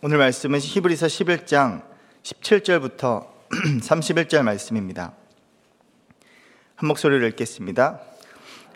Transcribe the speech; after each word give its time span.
오늘 0.00 0.18
말씀은 0.18 0.60
히브리서 0.60 1.06
11장 1.06 1.82
17절부터 2.22 3.26
31절 3.82 4.42
말씀입니다. 4.42 5.12
한 6.76 6.88
목소리를 6.88 7.26
읽겠습니다. 7.28 8.00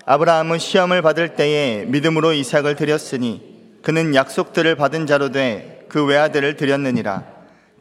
아브라함은 0.05 0.59
시험을 0.59 1.03
받을 1.03 1.35
때에 1.37 1.85
믿음으로 1.85 2.33
이삭을 2.33 2.77
드렸으니 2.77 3.79
그는 3.83 4.15
약속들을 4.15 4.75
받은 4.77 5.07
자로 5.07 5.31
돼 5.31 5.83
그 5.93 6.07
외아들을 6.07 6.57
드렸느니라. 6.57 7.23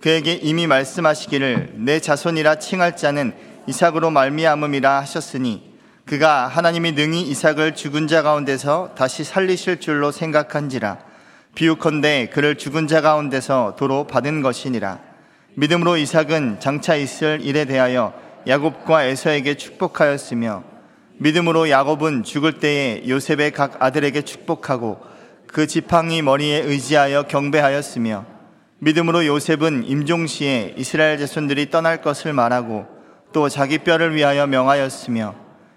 그에게 0.02 0.34
이미 0.34 0.68
말씀하시기를 0.68 1.76
내 1.76 2.02
자손이라 2.02 2.55
칭할 2.55 2.98
자는 2.98 3.34
이삭으로 3.68 4.10
말미암음이라 4.10 5.00
하셨으니 5.00 5.71
그가 6.05 6.48
하나님이 6.48 6.92
능히 6.92 7.21
이삭을 7.21 7.76
죽은 7.76 8.08
자 8.08 8.21
가운데서 8.21 8.96
다시 8.98 9.23
살리실 9.23 9.80
줄로 9.80 10.12
생각한지라 10.12 10.98
비유컨대 11.55 12.29
그를 12.31 12.55
죽은 12.55 12.88
자 12.88 13.02
가운데서 13.02 13.75
도로 13.77 14.07
받은 14.07 14.42
것이니라. 14.42 15.00
믿음으로 15.55 15.97
이삭은 15.97 16.59
장차 16.59 16.96
있을 16.96 17.42
일에 17.42 17.65
대하여 17.65 18.14
야곱과 18.47 19.04
에서에게 19.04 19.56
축복하였으며 19.56 20.64
믿음으로 21.18 21.69
야곱은 21.69 22.23
죽을 22.23 22.59
때에 22.59 23.04
요셉의 23.07 23.51
각 23.51 23.83
아들에게 23.83 24.21
축복하고 24.21 25.00
그 25.47 25.68
지팡이 25.68 26.21
머리에 26.21 26.61
의지하여 26.61 27.23
경배하였으며 27.23 28.25
믿음으로 28.79 29.28
요셉은 29.28 29.83
임종 29.86 30.25
시에 30.25 30.73
이스라엘 30.78 31.20
자손들이 31.20 31.70
떠날 31.70 32.02
것을 32.02 32.33
말하고 32.33 32.88
또 33.33 33.50
자기 33.50 33.78
뼈를 33.78 34.16
위하여 34.16 34.47
명하였으며 34.47 35.36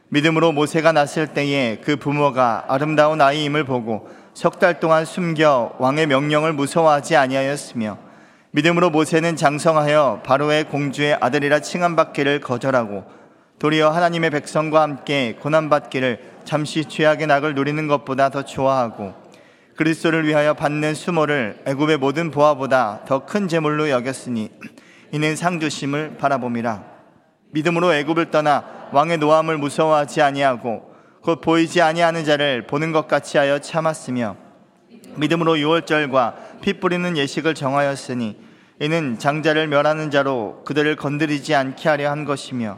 믿음으로 0.09 0.53
모세가 0.53 0.93
났을 0.93 1.27
때에 1.27 1.81
그 1.85 1.97
부모가 1.97 2.67
아름다운 2.69 3.21
아이임을 3.21 3.65
보고 3.65 4.09
석 4.35 4.59
달 4.59 4.81
동안 4.81 5.05
숨겨 5.05 5.73
왕의 5.79 6.09
명령을 6.09 6.53
무서워하지 6.53 7.17
아니하였으며 7.17 7.99
믿음으로 8.51 8.91
모세는 8.91 9.37
장성하여 9.37 10.23
바로의 10.25 10.65
공주의 10.65 11.17
아들이라 11.21 11.61
칭함받기를 11.61 12.41
거절하고 12.41 13.05
도리어 13.61 13.91
하나님의 13.91 14.31
백성과 14.31 14.83
함께 14.83 15.37
고난받기를 15.41 16.35
잠시 16.45 16.85
죄악의 16.85 17.29
낙을 17.29 17.55
누리는 17.55 17.87
것보다 17.87 18.29
더 18.29 18.45
좋아하고 18.45 19.15
그리스도를 19.77 20.27
위하여 20.27 20.55
받는 20.55 20.95
수모를 20.95 21.63
애굽의 21.67 21.99
모든 21.99 22.31
보화보다 22.31 23.03
더큰 23.07 23.49
재물로 23.49 23.91
여겼으니 23.91 24.51
이는 25.13 25.37
상 25.37 25.59
주심을 25.59 26.17
바라봄이라. 26.19 26.83
믿음으로 27.51 27.95
애굽을 27.95 28.31
떠나 28.31 28.65
왕의 28.93 29.19
노함을 29.19 29.59
무서워하지 29.59 30.23
아니하고 30.23 30.94
곧 31.25 31.41
보이지 31.41 31.81
아니하는 31.81 32.27
자를 32.27 32.67
보는 32.67 32.93
것 32.93 33.09
같이 33.09 33.39
하여 33.39 33.59
참았으며 33.59 34.37
믿음으로 35.17 35.59
유월절과 35.59 36.35
피 36.61 36.75
뿌리는 36.75 37.17
예식을 37.17 37.55
정하였으니 37.55 38.37
이는 38.81 39.19
장자를 39.19 39.67
멸하는 39.69 40.11
자로 40.11 40.63
그들을 40.67 40.97
건드리지 40.97 41.55
않게 41.55 41.89
하려 41.89 42.11
한 42.11 42.27
것이며 42.27 42.77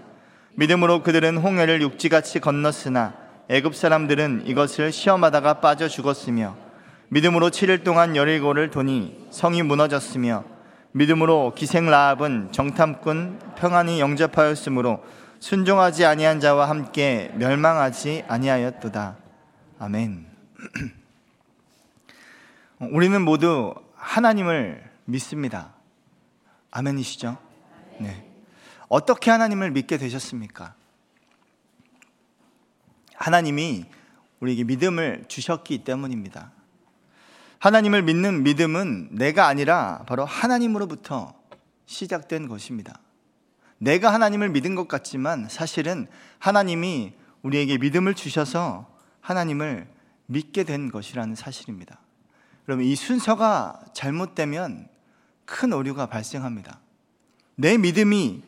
믿음으로 0.55 1.03
그들은 1.03 1.39
홍해를 1.39 1.83
육지같이 1.83 2.39
건넜으나 2.39 3.15
애굽 3.49 3.75
사람들은 3.75 4.45
이것을 4.47 4.93
시험하다가 4.93 5.55
빠져 5.55 5.89
죽었으며 5.89 6.55
믿음으로 7.09 7.51
7일 7.51 7.83
동안 7.83 8.15
열일고를 8.15 8.71
도니 8.71 9.27
성이 9.31 9.65
무너졌으며 9.65 10.45
믿음으로 10.93 11.53
기생 11.57 11.91
라합은 11.91 12.53
정탐꾼 12.53 13.41
평안히 13.57 13.99
영접하였으므로 13.99 15.03
순종하지 15.41 16.05
아니한 16.05 16.41
자와 16.41 16.69
함께 16.69 17.33
멸망하지 17.37 18.25
아니하였도다. 18.29 19.17
아멘. 19.79 20.27
우리는 22.81 23.23
모두 23.23 23.75
하나님을 23.95 24.91
믿습니다. 25.05 25.75
아멘이시죠? 26.71 27.39
네. 28.01 28.29
어떻게 28.89 29.31
하나님을 29.31 29.71
믿게 29.71 29.99
되셨습니까? 29.99 30.75
하나님이 33.15 33.87
우리에게 34.41 34.65
믿음을 34.65 35.25
주셨기 35.29 35.85
때문입니다. 35.85 36.53
하나님을 37.59 38.03
믿는 38.03 38.43
믿음은 38.43 39.09
내가 39.13 39.47
아니라 39.47 40.05
바로 40.07 40.25
하나님으로부터 40.25 41.35
시작된 41.87 42.49
것입니다. 42.49 43.01
내가 43.79 44.13
하나님을 44.13 44.49
믿은 44.51 44.75
것 44.75 44.89
같지만 44.89 45.49
사실은 45.49 46.07
하나님이 46.39 47.15
우리에게 47.43 47.79
믿음을 47.79 48.15
주셔서 48.15 48.87
하나님을 49.21 49.89
믿게 50.27 50.65
된 50.65 50.91
것이라는 50.91 51.35
사실입니다. 51.35 52.01
그러면 52.65 52.87
이 52.87 52.97
순서가 52.97 53.81
잘못되면 53.95 54.89
큰 55.45 55.73
오류가 55.73 56.07
발생합니다. 56.07 56.81
내 57.55 57.79
믿음이 57.79 58.43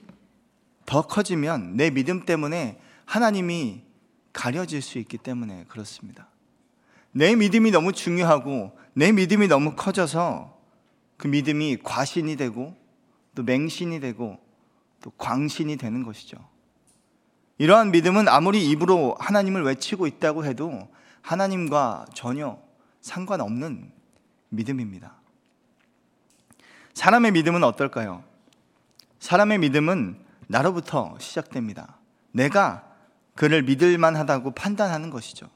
더 0.87 1.03
커지면 1.03 1.77
내 1.77 1.91
믿음 1.91 2.25
때문에 2.25 2.81
하나님이 3.05 3.83
가려질 4.33 4.83
수 4.83 4.99
있기 4.99 5.19
때문에 5.19 5.65
그렇습니다. 5.69 6.29
내 7.13 7.35
믿음이 7.37 7.71
너무 7.71 7.93
중요하고 7.93 8.77
내 8.95 9.13
믿음이 9.13 9.49
너무 9.49 9.77
커져서 9.77 10.59
그 11.17 11.27
믿음이 11.29 11.79
과신이 11.83 12.37
되고 12.37 12.77
또 13.35 13.43
맹신이 13.43 14.01
되고 14.01 14.39
또 15.09 15.13
광신이 15.17 15.79
되는 15.79 16.03
것이죠. 16.03 16.37
이러한 17.57 17.93
믿음은 17.93 18.29
아무리 18.29 18.69
입으로 18.69 19.17
하나님을 19.19 19.63
외치고 19.63 20.07
있다고 20.07 20.45
해도 20.45 20.87
하나님과 21.23 22.05
전혀 22.15 22.59
상관없는 23.01 23.91
믿음입니다. 24.51 25.15
사람의 26.93 27.33
믿음은 27.33 27.65
어떨까요? 27.65 28.23
사람의 29.19 29.59
믿음은 29.59 30.23
나로부터 30.47 31.17
시작됩니다. 31.19 31.97
내가 32.33 32.85
그를 33.35 33.63
믿을 33.63 33.97
만 33.97 34.15
하다고 34.15 34.51
판단하는 34.51 35.09
것이죠. 35.09 35.49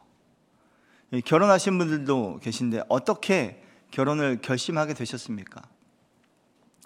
결혼하신 1.26 1.76
분들도 1.76 2.40
계신데 2.42 2.84
어떻게 2.88 3.62
결혼을 3.90 4.40
결심하게 4.40 4.94
되셨습니까? 4.94 5.62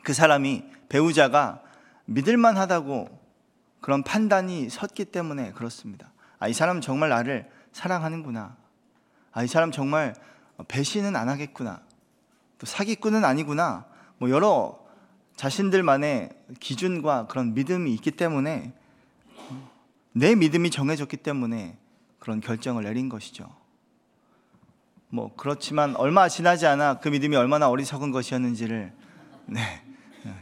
그 0.02 0.12
사람이 0.12 0.64
배우자가 0.88 1.62
믿을만 2.06 2.56
하다고 2.56 3.26
그런 3.80 4.02
판단이 4.02 4.68
섰기 4.68 5.06
때문에 5.06 5.52
그렇습니다. 5.52 6.12
아, 6.38 6.48
이 6.48 6.52
사람 6.52 6.80
정말 6.80 7.10
나를 7.10 7.50
사랑하는구나. 7.72 8.56
아, 9.32 9.42
이 9.42 9.46
사람 9.46 9.70
정말 9.70 10.14
배신은 10.68 11.14
안 11.14 11.28
하겠구나. 11.28 11.82
또 12.58 12.66
사기꾼은 12.66 13.24
아니구나. 13.24 13.84
뭐 14.18 14.30
여러 14.30 14.78
자신들만의 15.36 16.30
기준과 16.60 17.26
그런 17.26 17.54
믿음이 17.54 17.92
있기 17.94 18.12
때문에 18.12 18.72
내 20.12 20.34
믿음이 20.34 20.70
정해졌기 20.70 21.18
때문에 21.18 21.76
그런 22.18 22.40
결정을 22.40 22.84
내린 22.84 23.10
것이죠. 23.10 23.54
뭐 25.08 25.32
그렇지만 25.36 25.94
얼마 25.96 26.28
지나지 26.28 26.66
않아 26.66 26.98
그 27.00 27.08
믿음이 27.08 27.36
얼마나 27.36 27.68
어리석은 27.68 28.10
것이었는지를 28.10 28.92
네, 29.46 29.60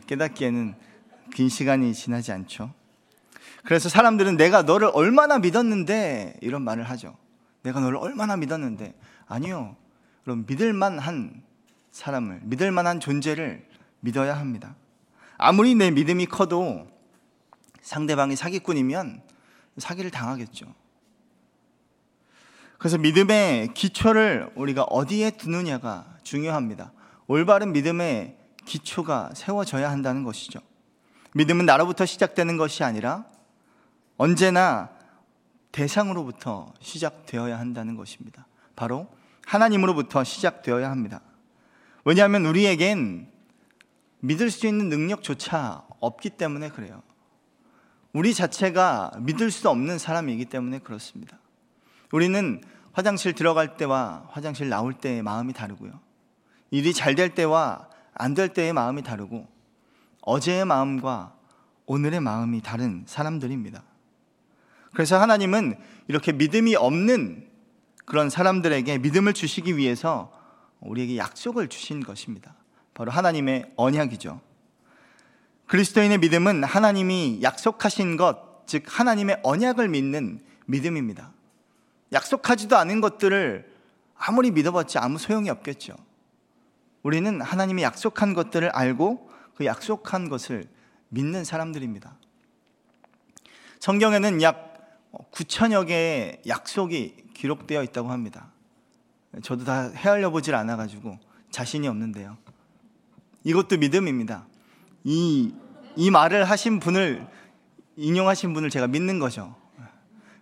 깨닫기에는 0.06 0.74
긴 1.34 1.48
시간이 1.48 1.92
지나지 1.92 2.32
않죠. 2.32 2.72
그래서 3.64 3.88
사람들은 3.88 4.36
내가 4.36 4.62
너를 4.62 4.90
얼마나 4.94 5.38
믿었는데 5.38 6.38
이런 6.40 6.62
말을 6.62 6.84
하죠. 6.90 7.16
내가 7.62 7.80
너를 7.80 7.98
얼마나 7.98 8.36
믿었는데 8.36 8.94
아니요. 9.26 9.76
그럼 10.22 10.44
믿을만한 10.46 11.42
사람을 11.90 12.40
믿을만한 12.44 13.00
존재를 13.00 13.66
믿어야 14.00 14.38
합니다. 14.38 14.76
아무리 15.36 15.74
내 15.74 15.90
믿음이 15.90 16.26
커도 16.26 16.86
상대방이 17.82 18.36
사기꾼이면 18.36 19.22
사기를 19.78 20.10
당하겠죠. 20.10 20.72
그래서 22.78 22.96
믿음의 22.98 23.74
기초를 23.74 24.52
우리가 24.54 24.84
어디에 24.84 25.32
두느냐가 25.32 26.06
중요합니다. 26.22 26.92
올바른 27.26 27.72
믿음의 27.72 28.36
기초가 28.66 29.32
세워져야 29.34 29.90
한다는 29.90 30.22
것이죠. 30.22 30.60
믿음은 31.34 31.66
나로부터 31.66 32.06
시작되는 32.06 32.56
것이 32.56 32.84
아니라 32.84 33.24
언제나 34.16 34.90
대상으로부터 35.72 36.72
시작되어야 36.80 37.58
한다는 37.58 37.96
것입니다. 37.96 38.46
바로 38.76 39.08
하나님으로부터 39.46 40.22
시작되어야 40.22 40.88
합니다. 40.90 41.20
왜냐하면 42.04 42.46
우리에겐 42.46 43.28
믿을 44.20 44.50
수 44.50 44.66
있는 44.68 44.88
능력조차 44.88 45.84
없기 45.98 46.30
때문에 46.30 46.68
그래요. 46.68 47.02
우리 48.12 48.32
자체가 48.32 49.10
믿을 49.18 49.50
수 49.50 49.68
없는 49.68 49.98
사람이기 49.98 50.44
때문에 50.44 50.78
그렇습니다. 50.78 51.38
우리는 52.12 52.62
화장실 52.92 53.32
들어갈 53.32 53.76
때와 53.76 54.28
화장실 54.30 54.68
나올 54.68 54.94
때의 54.94 55.22
마음이 55.22 55.52
다르고요. 55.52 55.98
일이 56.70 56.94
잘 56.94 57.16
될 57.16 57.34
때와 57.34 57.88
안 58.14 58.34
될 58.34 58.50
때의 58.50 58.72
마음이 58.72 59.02
다르고 59.02 59.48
어제의 60.24 60.64
마음과 60.64 61.34
오늘의 61.86 62.20
마음이 62.20 62.62
다른 62.62 63.04
사람들입니다. 63.06 63.82
그래서 64.92 65.20
하나님은 65.20 65.76
이렇게 66.08 66.32
믿음이 66.32 66.76
없는 66.76 67.48
그런 68.04 68.30
사람들에게 68.30 68.98
믿음을 68.98 69.32
주시기 69.32 69.76
위해서 69.76 70.32
우리에게 70.80 71.16
약속을 71.16 71.68
주신 71.68 72.00
것입니다. 72.02 72.54
바로 72.92 73.10
하나님의 73.10 73.72
언약이죠. 73.76 74.40
그리스도인의 75.66 76.18
믿음은 76.18 76.62
하나님이 76.64 77.40
약속하신 77.42 78.16
것, 78.16 78.66
즉 78.66 78.84
하나님의 78.86 79.40
언약을 79.42 79.88
믿는 79.88 80.40
믿음입니다. 80.66 81.32
약속하지도 82.12 82.76
않은 82.76 83.00
것들을 83.00 83.72
아무리 84.16 84.50
믿어봤자 84.50 85.02
아무 85.02 85.18
소용이 85.18 85.50
없겠죠. 85.50 85.94
우리는 87.02 87.40
하나님이 87.40 87.82
약속한 87.82 88.32
것들을 88.34 88.70
알고 88.70 89.30
그 89.54 89.64
약속한 89.64 90.28
것을 90.28 90.68
믿는 91.08 91.44
사람들입니다. 91.44 92.16
성경에는 93.80 94.42
약 94.42 94.74
9천여 95.32 95.86
개의 95.86 96.42
약속이 96.46 97.24
기록되어 97.34 97.82
있다고 97.82 98.10
합니다. 98.10 98.48
저도 99.42 99.64
다 99.64 99.90
헤아려 99.90 100.30
보질 100.30 100.54
않아 100.54 100.76
가지고 100.76 101.18
자신이 101.50 101.88
없는데요. 101.88 102.36
이것도 103.44 103.78
믿음입니다. 103.78 104.46
이, 105.04 105.54
이 105.96 106.10
말을 106.10 106.44
하신 106.44 106.80
분을, 106.80 107.26
인용하신 107.96 108.54
분을 108.54 108.70
제가 108.70 108.86
믿는 108.86 109.18
거죠. 109.18 109.54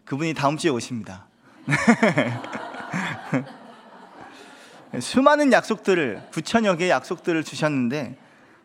그분이 0.04 0.34
다음 0.34 0.56
주에 0.56 0.70
오십니다. 0.70 1.26
수많은 5.00 5.52
약속들을, 5.52 6.28
9천여 6.30 6.78
개의 6.78 6.90
약속들을 6.90 7.42
주셨는데, 7.44 8.18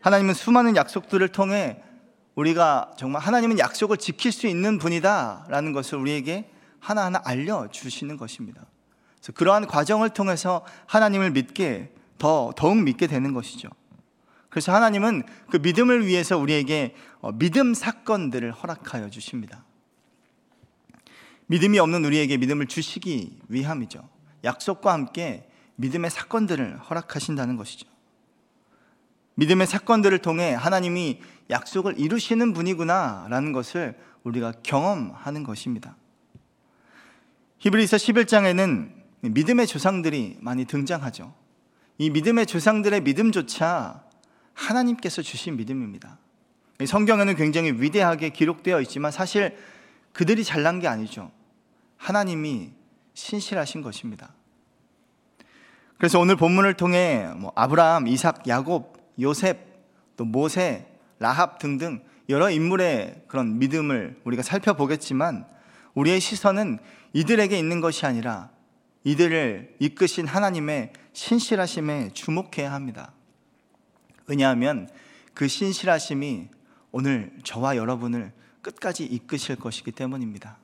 하나님은 0.08 0.32
수많은 0.32 0.74
약속들을 0.74 1.28
통해 1.28 1.82
우리가 2.34 2.92
정말 2.96 3.20
하나님은 3.20 3.58
약속을 3.58 3.98
지킬 3.98 4.32
수 4.32 4.46
있는 4.46 4.78
분이다라는 4.78 5.72
것을 5.74 5.98
우리에게 5.98 6.50
하나하나 6.80 7.20
알려주시는 7.26 8.16
것입니다. 8.16 8.64
그래서 9.18 9.32
그러한 9.32 9.66
과정을 9.66 10.10
통해서 10.10 10.64
하나님을 10.86 11.32
믿게, 11.32 11.92
더, 12.16 12.54
더욱 12.56 12.78
믿게 12.78 13.06
되는 13.06 13.34
것이죠. 13.34 13.68
그래서 14.48 14.74
하나님은 14.74 15.24
그 15.50 15.58
믿음을 15.58 16.06
위해서 16.06 16.38
우리에게 16.38 16.94
어, 17.20 17.32
믿음 17.32 17.74
사건들을 17.74 18.50
허락하여 18.50 19.10
주십니다. 19.10 19.66
믿음이 21.48 21.78
없는 21.78 22.06
우리에게 22.06 22.38
믿음을 22.38 22.66
주시기 22.66 23.40
위함이죠. 23.48 24.08
약속과 24.44 24.90
함께 24.90 25.50
믿음의 25.76 26.10
사건들을 26.10 26.78
허락하신다는 26.78 27.58
것이죠. 27.58 27.97
믿음의 29.38 29.68
사건들을 29.68 30.18
통해 30.18 30.52
하나님이 30.52 31.20
약속을 31.48 32.00
이루시는 32.00 32.52
분이구나라는 32.52 33.52
것을 33.52 33.96
우리가 34.24 34.52
경험하는 34.64 35.44
것입니다. 35.44 35.96
히브리서 37.58 37.98
11장에는 37.98 38.90
믿음의 39.20 39.68
조상들이 39.68 40.38
많이 40.40 40.64
등장하죠. 40.64 41.32
이 41.98 42.10
믿음의 42.10 42.46
조상들의 42.46 43.00
믿음조차 43.02 44.02
하나님께서 44.54 45.22
주신 45.22 45.56
믿음입니다. 45.56 46.18
성경에는 46.84 47.36
굉장히 47.36 47.70
위대하게 47.70 48.30
기록되어 48.30 48.80
있지만 48.80 49.12
사실 49.12 49.56
그들이 50.12 50.42
잘난 50.42 50.80
게 50.80 50.88
아니죠. 50.88 51.30
하나님이 51.96 52.72
신실하신 53.14 53.82
것입니다. 53.82 54.32
그래서 55.96 56.18
오늘 56.18 56.34
본문을 56.34 56.74
통해 56.74 57.28
뭐 57.36 57.52
아브라함, 57.54 58.08
이삭, 58.08 58.48
야곱, 58.48 58.97
요셉, 59.20 59.58
또 60.16 60.24
모세, 60.24 60.86
라합 61.18 61.58
등등 61.58 62.02
여러 62.28 62.50
인물의 62.50 63.24
그런 63.26 63.58
믿음을 63.58 64.20
우리가 64.24 64.42
살펴보겠지만 64.42 65.46
우리의 65.94 66.20
시선은 66.20 66.78
이들에게 67.12 67.58
있는 67.58 67.80
것이 67.80 68.06
아니라 68.06 68.50
이들을 69.04 69.76
이끄신 69.78 70.26
하나님의 70.26 70.92
신실하심에 71.12 72.10
주목해야 72.12 72.72
합니다. 72.72 73.12
왜냐하면 74.26 74.88
그 75.34 75.48
신실하심이 75.48 76.48
오늘 76.92 77.32
저와 77.44 77.76
여러분을 77.76 78.32
끝까지 78.60 79.04
이끄실 79.04 79.56
것이기 79.56 79.92
때문입니다. 79.92 80.58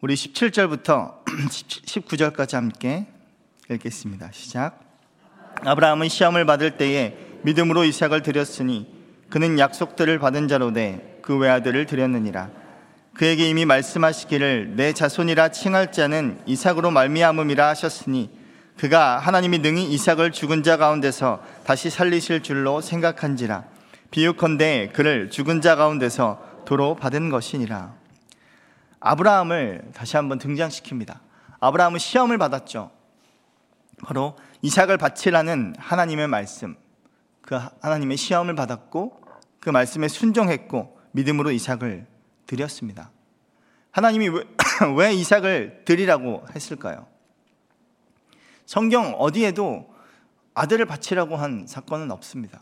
우리 0.00 0.14
17절부터 0.14 1.24
19절까지 1.24 2.54
함께 2.54 3.06
읽겠습니다. 3.68 4.30
시작. 4.32 4.89
아브라함은 5.64 6.08
시험을 6.08 6.46
받을 6.46 6.72
때에 6.72 7.16
믿음으로 7.42 7.84
이삭을 7.84 8.22
드렸으니 8.22 8.86
그는 9.28 9.58
약속들을 9.58 10.18
받은 10.18 10.48
자로 10.48 10.72
돼그 10.72 11.36
외아들을 11.36 11.86
드렸느니라. 11.86 12.50
그에게 13.14 13.48
이미 13.48 13.64
말씀하시기를 13.64 14.76
내 14.76 14.92
자손이라 14.92 15.50
칭할 15.50 15.92
자는 15.92 16.40
이삭으로 16.46 16.90
말미암음이라 16.90 17.68
하셨으니 17.68 18.30
그가 18.76 19.18
하나님이 19.18 19.58
능히 19.58 19.84
이삭을 19.92 20.32
죽은 20.32 20.62
자 20.62 20.76
가운데서 20.76 21.42
다시 21.64 21.90
살리실 21.90 22.42
줄로 22.42 22.80
생각한지라. 22.80 23.64
비유컨대 24.10 24.90
그를 24.94 25.30
죽은 25.30 25.60
자 25.60 25.76
가운데서 25.76 26.62
도로 26.64 26.96
받은 26.96 27.30
것이니라. 27.30 27.92
아브라함을 29.00 29.82
다시 29.94 30.16
한번 30.16 30.38
등장시킵니다. 30.38 31.18
아브라함은 31.60 31.98
시험을 31.98 32.38
받았죠. 32.38 32.90
바로 34.02 34.36
이삭을 34.62 34.96
바치라는 34.98 35.74
하나님의 35.78 36.28
말씀, 36.28 36.76
그 37.42 37.58
하나님의 37.80 38.16
시험을 38.16 38.54
받았고 38.54 39.20
그 39.60 39.70
말씀에 39.70 40.08
순종했고 40.08 40.98
믿음으로 41.12 41.50
이삭을 41.50 42.06
드렸습니다. 42.46 43.10
하나님이 43.90 44.28
왜, 44.28 44.44
왜 44.96 45.14
이삭을 45.14 45.82
드리라고 45.84 46.44
했을까요? 46.54 47.06
성경 48.66 49.14
어디에도 49.18 49.92
아들을 50.54 50.84
바치라고 50.86 51.36
한 51.36 51.66
사건은 51.66 52.10
없습니다. 52.10 52.60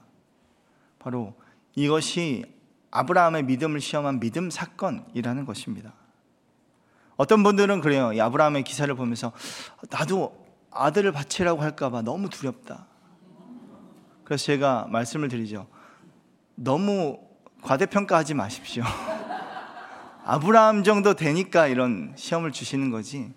바로 0.98 1.34
이것이 1.74 2.44
아브라함의 2.90 3.44
믿음을 3.44 3.80
시험한 3.80 4.20
믿음 4.20 4.50
사건이라는 4.50 5.44
것입니다. 5.44 5.92
어떤 7.16 7.42
분들은 7.42 7.80
그래요. 7.80 8.12
이 8.12 8.20
아브라함의 8.20 8.64
기사를 8.64 8.92
보면서 8.94 9.32
나도 9.90 10.47
아들을 10.70 11.12
바치라고 11.12 11.62
할까봐 11.62 12.02
너무 12.02 12.28
두렵다. 12.28 12.86
그래서 14.24 14.44
제가 14.44 14.86
말씀을 14.90 15.28
드리죠. 15.28 15.66
너무 16.54 17.18
과대평가하지 17.62 18.34
마십시오. 18.34 18.84
아브라함 20.24 20.84
정도 20.84 21.14
되니까 21.14 21.66
이런 21.66 22.12
시험을 22.16 22.52
주시는 22.52 22.90
거지. 22.90 23.32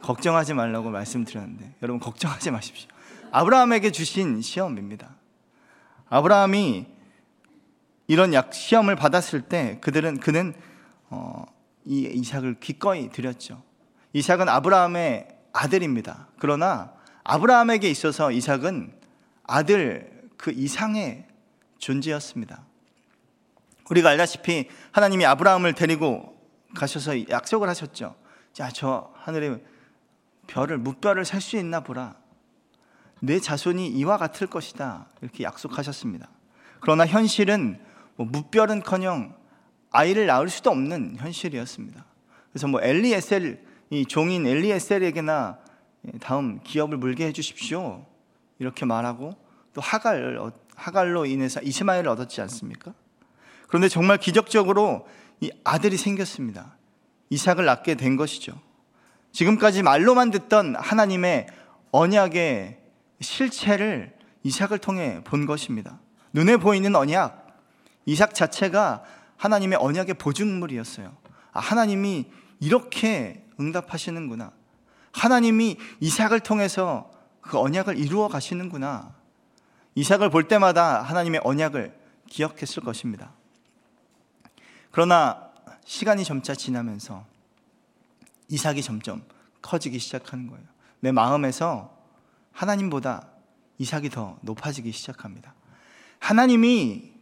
걱정하지 0.00 0.54
말라고 0.54 0.90
말씀드렸는데 0.90 1.74
여러분 1.82 2.00
걱정하지 2.00 2.50
마십시오. 2.50 2.88
아브라함에게 3.30 3.92
주신 3.92 4.42
시험입니다. 4.42 5.14
아브라함이 6.08 6.86
이런 8.08 8.34
약 8.34 8.52
시험을 8.52 8.96
받았을 8.96 9.42
때 9.42 9.78
그들은 9.80 10.18
그는 10.18 10.54
어, 11.08 11.46
이 11.84 12.02
이삭을 12.02 12.60
기꺼이 12.60 13.10
드렸죠. 13.10 13.62
이삭은 14.12 14.48
아브라함의 14.48 15.28
아들입니다. 15.52 16.28
그러나 16.38 16.92
아브라함에게 17.24 17.90
있어서 17.90 18.30
이삭은 18.30 18.92
아들 19.44 20.28
그 20.36 20.50
이상의 20.50 21.26
존재였습니다. 21.78 22.64
우리가 23.90 24.10
알다시피 24.10 24.68
하나님이 24.92 25.26
아브라함을 25.26 25.74
데리고 25.74 26.40
가셔서 26.74 27.28
약속을 27.28 27.68
하셨죠. 27.68 28.14
자, 28.52 28.70
저 28.70 29.12
하늘에 29.16 29.62
별을 30.46 30.78
묵별을 30.78 31.24
살 31.24 31.40
수 31.40 31.56
있나 31.56 31.80
보라. 31.80 32.16
내 33.20 33.38
자손이 33.38 33.88
이와 33.88 34.16
같을 34.16 34.46
것이다. 34.46 35.06
이렇게 35.20 35.44
약속하셨습니다. 35.44 36.28
그러나 36.80 37.06
현실은 37.06 37.80
뭐 38.16 38.26
묵별은커녕 38.26 39.36
아이를 39.90 40.26
낳을 40.26 40.48
수도 40.48 40.70
없는 40.70 41.16
현실이었습니다. 41.18 42.04
그래서 42.50 42.66
뭐 42.66 42.80
엘리에셀 42.82 43.64
이 43.92 44.06
종인 44.06 44.46
엘리에셀에게나 44.46 45.58
다음 46.22 46.60
기업을 46.64 46.96
물게 46.96 47.26
해주십시오. 47.26 48.06
이렇게 48.58 48.86
말하고 48.86 49.36
또 49.74 49.82
하갈 49.82 50.50
하갈로 50.74 51.26
인해서 51.26 51.60
이스마엘을 51.60 52.08
얻었지 52.08 52.40
않습니까? 52.40 52.94
그런데 53.68 53.90
정말 53.90 54.16
기적적으로 54.16 55.06
이 55.42 55.50
아들이 55.62 55.98
생겼습니다. 55.98 56.78
이삭을 57.28 57.66
낳게 57.66 57.96
된 57.96 58.16
것이죠. 58.16 58.58
지금까지 59.30 59.82
말로만 59.82 60.30
듣던 60.30 60.74
하나님의 60.74 61.48
언약의 61.90 62.78
실체를 63.20 64.16
이삭을 64.42 64.78
통해 64.78 65.20
본 65.22 65.44
것입니다. 65.44 66.00
눈에 66.32 66.56
보이는 66.56 66.96
언약, 66.96 67.46
이삭 68.06 68.34
자체가 68.34 69.02
하나님의 69.36 69.78
언약의 69.78 70.14
보증물이었어요. 70.14 71.14
아, 71.52 71.60
하나님이 71.60 72.30
이렇게 72.58 73.41
응답하시는구나. 73.60 74.52
하나님이 75.12 75.76
이삭을 76.00 76.40
통해서 76.40 77.10
그 77.40 77.58
언약을 77.58 77.98
이루어 77.98 78.28
가시는구나. 78.28 79.14
이삭을 79.94 80.30
볼 80.30 80.48
때마다 80.48 81.02
하나님의 81.02 81.42
언약을 81.44 81.98
기억했을 82.28 82.82
것입니다. 82.82 83.32
그러나 84.90 85.50
시간이 85.84 86.24
점차 86.24 86.54
지나면서 86.54 87.26
이삭이 88.48 88.82
점점 88.82 89.24
커지기 89.60 89.98
시작하는 89.98 90.46
거예요. 90.46 90.64
내 91.00 91.12
마음에서 91.12 91.96
하나님보다 92.52 93.28
이삭이 93.78 94.10
더 94.10 94.38
높아지기 94.42 94.92
시작합니다. 94.92 95.54
하나님이 96.18 97.12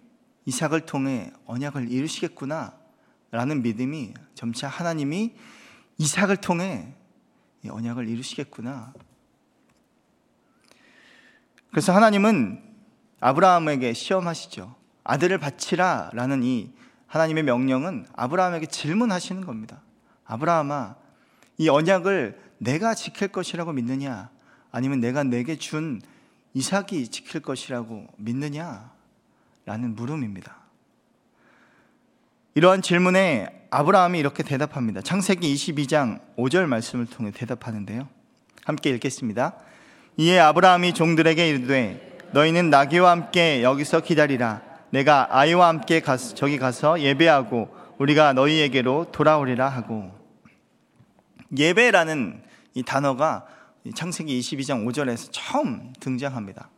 이삭을 0.44 0.86
통해 0.86 1.32
언약을 1.46 1.90
이루시겠구나 1.90 2.74
라는 3.30 3.62
믿음이 3.62 4.14
점차 4.34 4.68
하나님이 4.68 5.34
이삭을 6.00 6.38
통해 6.38 6.94
언약을 7.68 8.08
이루시겠구나. 8.08 8.94
그래서 11.68 11.94
하나님은 11.94 12.62
아브라함에게 13.20 13.92
시험하시죠. 13.92 14.74
아들을 15.04 15.36
바치라 15.36 16.10
라는 16.14 16.42
이 16.42 16.72
하나님의 17.06 17.42
명령은 17.42 18.06
아브라함에게 18.14 18.66
질문하시는 18.66 19.44
겁니다. 19.44 19.82
아브라함아, 20.24 20.96
이 21.58 21.68
언약을 21.68 22.40
내가 22.56 22.94
지킬 22.94 23.28
것이라고 23.28 23.74
믿느냐? 23.74 24.30
아니면 24.72 25.00
내가 25.00 25.22
내게 25.22 25.56
준 25.56 26.00
이삭이 26.54 27.08
지킬 27.08 27.42
것이라고 27.42 28.06
믿느냐? 28.16 28.90
라는 29.66 29.94
물음입니다. 29.94 30.56
이러한 32.54 32.80
질문에 32.80 33.59
아브라함이 33.70 34.18
이렇게 34.18 34.42
대답합니다. 34.42 35.00
창세기 35.00 35.54
22장 35.54 36.18
5절 36.36 36.66
말씀을 36.66 37.06
통해 37.06 37.30
대답하는데요. 37.30 38.08
함께 38.64 38.90
읽겠습니다. 38.90 39.54
이에 40.16 40.40
아브라함이 40.40 40.92
종들에게 40.92 41.48
이르되 41.48 42.18
너희는 42.32 42.70
나귀와 42.70 43.12
함께 43.12 43.62
여기서 43.62 44.00
기다리라. 44.00 44.62
내가 44.90 45.28
아이와 45.30 45.68
함께 45.68 46.00
가서 46.00 46.34
저기 46.34 46.58
가서 46.58 47.00
예배하고 47.00 47.72
우리가 47.98 48.32
너희에게로 48.32 49.12
돌아오리라 49.12 49.68
하고 49.68 50.10
예배라는 51.56 52.42
이 52.74 52.82
단어가 52.82 53.46
창세기 53.94 54.38
22장 54.40 54.84
5절에서 54.84 55.28
처음 55.30 55.92
등장합니다. 56.00 56.70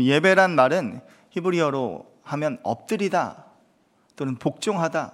예배란 0.00 0.54
말은 0.54 1.00
히브리어로 1.30 2.06
하면 2.22 2.58
엎드리다 2.62 3.44
또는 4.14 4.36
복종하다, 4.36 5.12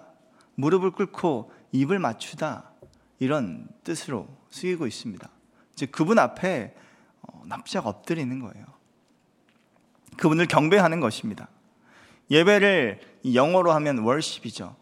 무릎을 0.59 0.91
꿇고 0.91 1.53
입을 1.71 2.01
맞추다 2.01 2.73
이런 3.21 3.69
뜻으로 3.85 4.29
쓰이고 4.51 4.89
있습니다. 4.89 5.29
즉 5.77 5.93
그분 5.93 6.19
앞에 6.19 6.75
어, 7.23 7.43
납작 7.47 7.87
엎드리는 7.87 8.41
거예요. 8.41 8.67
그분을 10.17 10.47
경배하는 10.47 10.99
것입니다. 10.99 11.49
예배를 12.31 13.01
영어로 13.33 13.71
하면 13.73 13.99
월십이죠. 13.99 14.75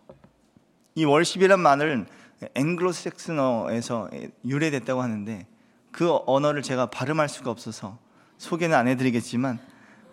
이 0.95 1.05
월십이란 1.05 1.61
말은 1.61 2.07
앵글로색슨어에서 2.55 4.11
유래됐다고 4.47 5.03
하는데 5.03 5.47
그 5.93 6.19
언어를 6.27 6.63
제가 6.63 6.87
발음할 6.87 7.29
수가 7.29 7.51
없어서 7.51 7.99
소개는 8.39 8.75
안 8.75 8.89
해드리겠지만 8.89 9.59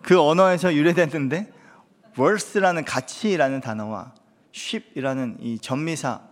그 0.02 0.20
언어에서 0.20 0.74
유래됐는데 0.74 1.50
월스라는 2.18 2.84
가치라는 2.84 3.62
단어와 3.62 4.12
쉽이라는 4.54 5.38
이 5.40 5.58
전미사 5.58 6.22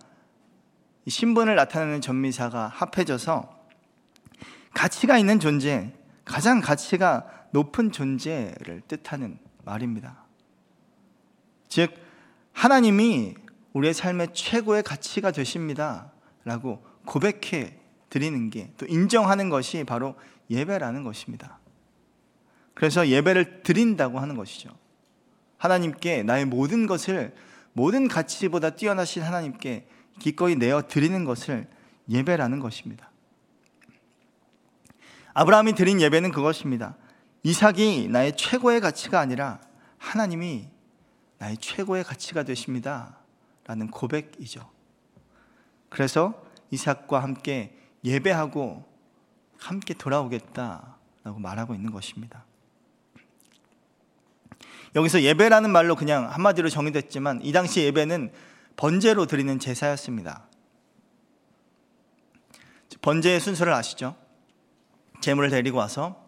이 1.05 1.09
신분을 1.09 1.55
나타내는 1.55 1.99
전미사가 1.99 2.69
합해져서 2.69 3.61
가치가 4.73 5.17
있는 5.17 5.39
존재, 5.39 5.93
가장 6.23 6.61
가치가 6.61 7.27
높은 7.51 7.91
존재를 7.91 8.81
뜻하는 8.87 9.37
말입니다. 9.65 10.23
즉 11.67 11.93
하나님이 12.53 13.35
우리의 13.73 13.93
삶의 13.93 14.29
최고의 14.33 14.83
가치가 14.83 15.31
되십니다. 15.31 16.11
라고 16.45 16.83
고백해 17.05 17.77
드리는 18.09 18.49
게 18.49 18.71
또 18.77 18.85
인정하는 18.85 19.49
것이 19.49 19.83
바로 19.83 20.15
예배라는 20.49 21.03
것입니다. 21.03 21.59
그래서 22.73 23.07
예배를 23.07 23.63
드린다고 23.63 24.19
하는 24.19 24.37
것이죠. 24.37 24.69
하나님께 25.57 26.23
나의 26.23 26.45
모든 26.45 26.87
것을 26.87 27.35
모든 27.73 28.07
가치보다 28.07 28.71
뛰어나신 28.71 29.23
하나님께 29.23 29.87
기꺼이 30.19 30.55
내어 30.55 30.87
드리는 30.87 31.23
것을 31.25 31.67
예배라는 32.09 32.59
것입니다. 32.59 33.09
아브라함이 35.33 35.73
드린 35.73 35.99
예배는 35.99 36.31
그것입니다. 36.31 36.95
이삭이 37.41 38.07
나의 38.09 38.37
최고의 38.37 38.79
가치가 38.79 39.19
아니라 39.19 39.59
하나님이 39.97 40.69
나의 41.39 41.57
최고의 41.57 42.03
가치가 42.03 42.43
되십니다. 42.43 43.17
라는 43.65 43.89
고백이죠. 43.89 44.69
그래서 45.89 46.43
이삭과 46.71 47.21
함께 47.21 47.77
예배하고 48.03 48.85
함께 49.57 49.93
돌아오겠다라고 49.93 51.39
말하고 51.39 51.73
있는 51.73 51.91
것입니다. 51.91 52.45
여기서 54.95 55.21
예배라는 55.21 55.71
말로 55.71 55.95
그냥 55.95 56.29
한마디로 56.29 56.69
정의됐지만 56.69 57.41
이 57.43 57.51
당시 57.51 57.81
예배는 57.81 58.31
번제로 58.75 59.25
드리는 59.25 59.57
제사였습니다. 59.59 60.47
번제의 63.01 63.39
순서를 63.39 63.73
아시죠? 63.73 64.15
제물을 65.21 65.49
데리고 65.49 65.77
와서 65.77 66.23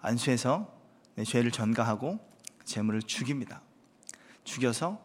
안수해서 0.00 0.72
죄를 1.26 1.50
전가하고 1.50 2.18
제물을 2.64 3.02
죽입니다. 3.02 3.62
죽여서 4.44 5.00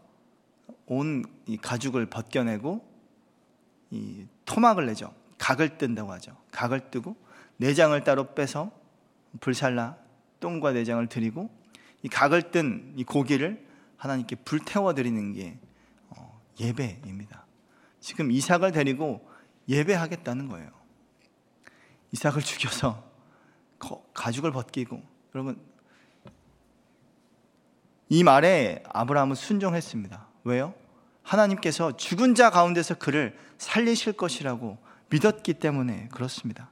온 0.86 1.24
가죽을 1.62 2.08
벗겨내고 2.08 2.86
이 3.92 4.26
토막을 4.46 4.86
내죠. 4.88 5.14
각을 5.38 5.78
뜬다고 5.78 6.12
하죠. 6.14 6.36
각을 6.52 6.92
뜨고 6.92 7.16
내장을 7.58 8.00
따로 8.04 8.34
빼서 8.34 8.72
불살라 9.40 9.98
똥과 10.40 10.74
내장을 10.74 11.06
드리고 11.08 11.50
이 12.04 12.10
각을 12.10 12.52
뜬 12.52 12.94
이 12.96 13.04
고기를 13.04 13.66
하나님께 13.98 14.38
불태워 14.38 14.94
드리는 14.94 15.34
게 15.34 15.58
어, 16.10 16.42
예배입니다. 16.60 17.46
지금 18.00 18.32
이삭을 18.32 18.72
데리고 18.72 19.28
예배하겠다는 19.68 20.48
거예요. 20.48 20.70
이삭을 22.12 22.42
죽여서 22.42 23.04
가죽을 24.14 24.52
벗기고 24.52 25.02
여러분 25.36 25.60
이 28.10 28.24
말에 28.24 28.84
아브라함은 28.90 29.36
순종했습니다. 29.36 30.28
왜요? 30.46 30.74
하나님께서 31.24 31.98
죽은 31.98 32.36
자 32.36 32.50
가운데서 32.50 32.96
그를 32.96 33.38
살리실 33.58 34.14
것이라고 34.14 34.78
믿었기 35.10 35.56
때문에 35.56 36.08
그렇습니다. 36.12 36.72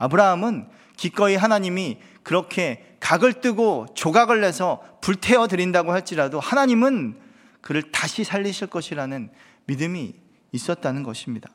아브라함은 0.00 0.66
기꺼이 0.96 1.36
하나님이 1.36 1.98
그렇게 2.22 2.96
각을 3.00 3.40
뜨고 3.40 3.86
조각을 3.94 4.40
내서 4.40 4.82
불태워 5.00 5.46
드린다고 5.46 5.92
할지라도 5.92 6.40
하나님은 6.40 7.18
그를 7.60 7.92
다시 7.92 8.24
살리실 8.24 8.66
것이라는 8.68 9.30
믿음이 9.66 10.14
있었다는 10.52 11.02
것입니다. 11.02 11.50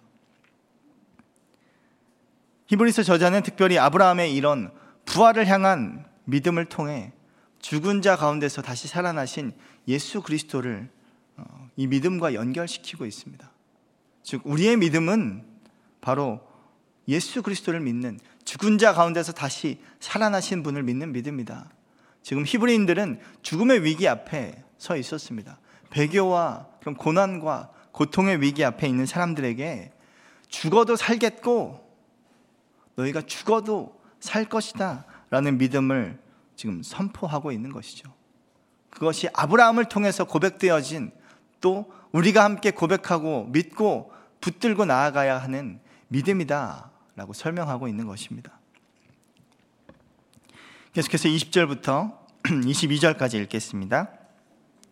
히브리서 2.68 3.04
저자는 3.04 3.44
특별히 3.44 3.78
아브라함의 3.78 4.34
이런 4.34 4.72
부활을 5.06 5.48
향한 5.48 6.06
믿음을 6.26 6.66
통해 6.66 7.12
죽은 7.60 8.02
자 8.02 8.16
가운데서 8.16 8.62
다시 8.62 8.88
살아나신 8.88 9.54
예수 9.88 10.22
그리스도를 10.22 10.90
어, 11.38 11.70
이 11.76 11.88
믿음과 11.88 12.36
연결시키고 12.36 13.06
있습니다. 13.06 13.52
즉 14.24 14.42
우리의 14.46 14.78
믿음은 14.78 15.44
바로 16.02 16.42
예수 17.08 17.42
그리스도를 17.44 17.80
믿는 17.80 18.20
죽은 18.44 18.78
자 18.78 18.94
가운데서 18.94 19.32
다시 19.34 19.80
살아나신 20.00 20.64
분을 20.64 20.84
믿는 20.84 21.12
믿음이다. 21.12 21.70
지금 22.22 22.44
히브리인들은 22.46 23.20
죽음의 23.42 23.84
위기 23.84 24.08
앞에 24.08 24.64
서 24.78 24.98
있었습니다. 24.98 25.60
배교와 25.90 26.68
그런 26.82 26.96
고난과 26.96 27.72
고통의 27.92 28.42
위기 28.42 28.64
앞에 28.66 28.88
있는 28.88 29.06
사람들에게 29.06 29.92
죽어도 30.50 30.96
살겠고 30.96 31.86
너희가 32.96 33.22
죽어도 33.22 34.00
살 34.20 34.46
것이다 34.46 35.06
라는 35.30 35.58
믿음을 35.58 36.20
지금 36.56 36.82
선포하고 36.84 37.52
있는 37.52 37.72
것이죠. 37.72 38.14
그것이 38.90 39.28
아브라함을 39.34 39.86
통해서 39.86 40.24
고백되어진 40.24 41.12
또 41.62 41.92
우리가 42.12 42.44
함께 42.44 42.72
고백하고 42.72 43.46
믿고 43.46 44.12
붙들고 44.42 44.86
나아가야 44.86 45.38
하는 45.38 45.80
믿음이다 46.08 46.92
라고 47.16 47.34
설명하고 47.34 47.88
있는 47.88 48.08
것입니다. 48.08 48.60
계속해서 50.94 51.30
20절부터 51.30 52.14
22절까지 52.44 53.36
읽겠습니다. 53.44 54.10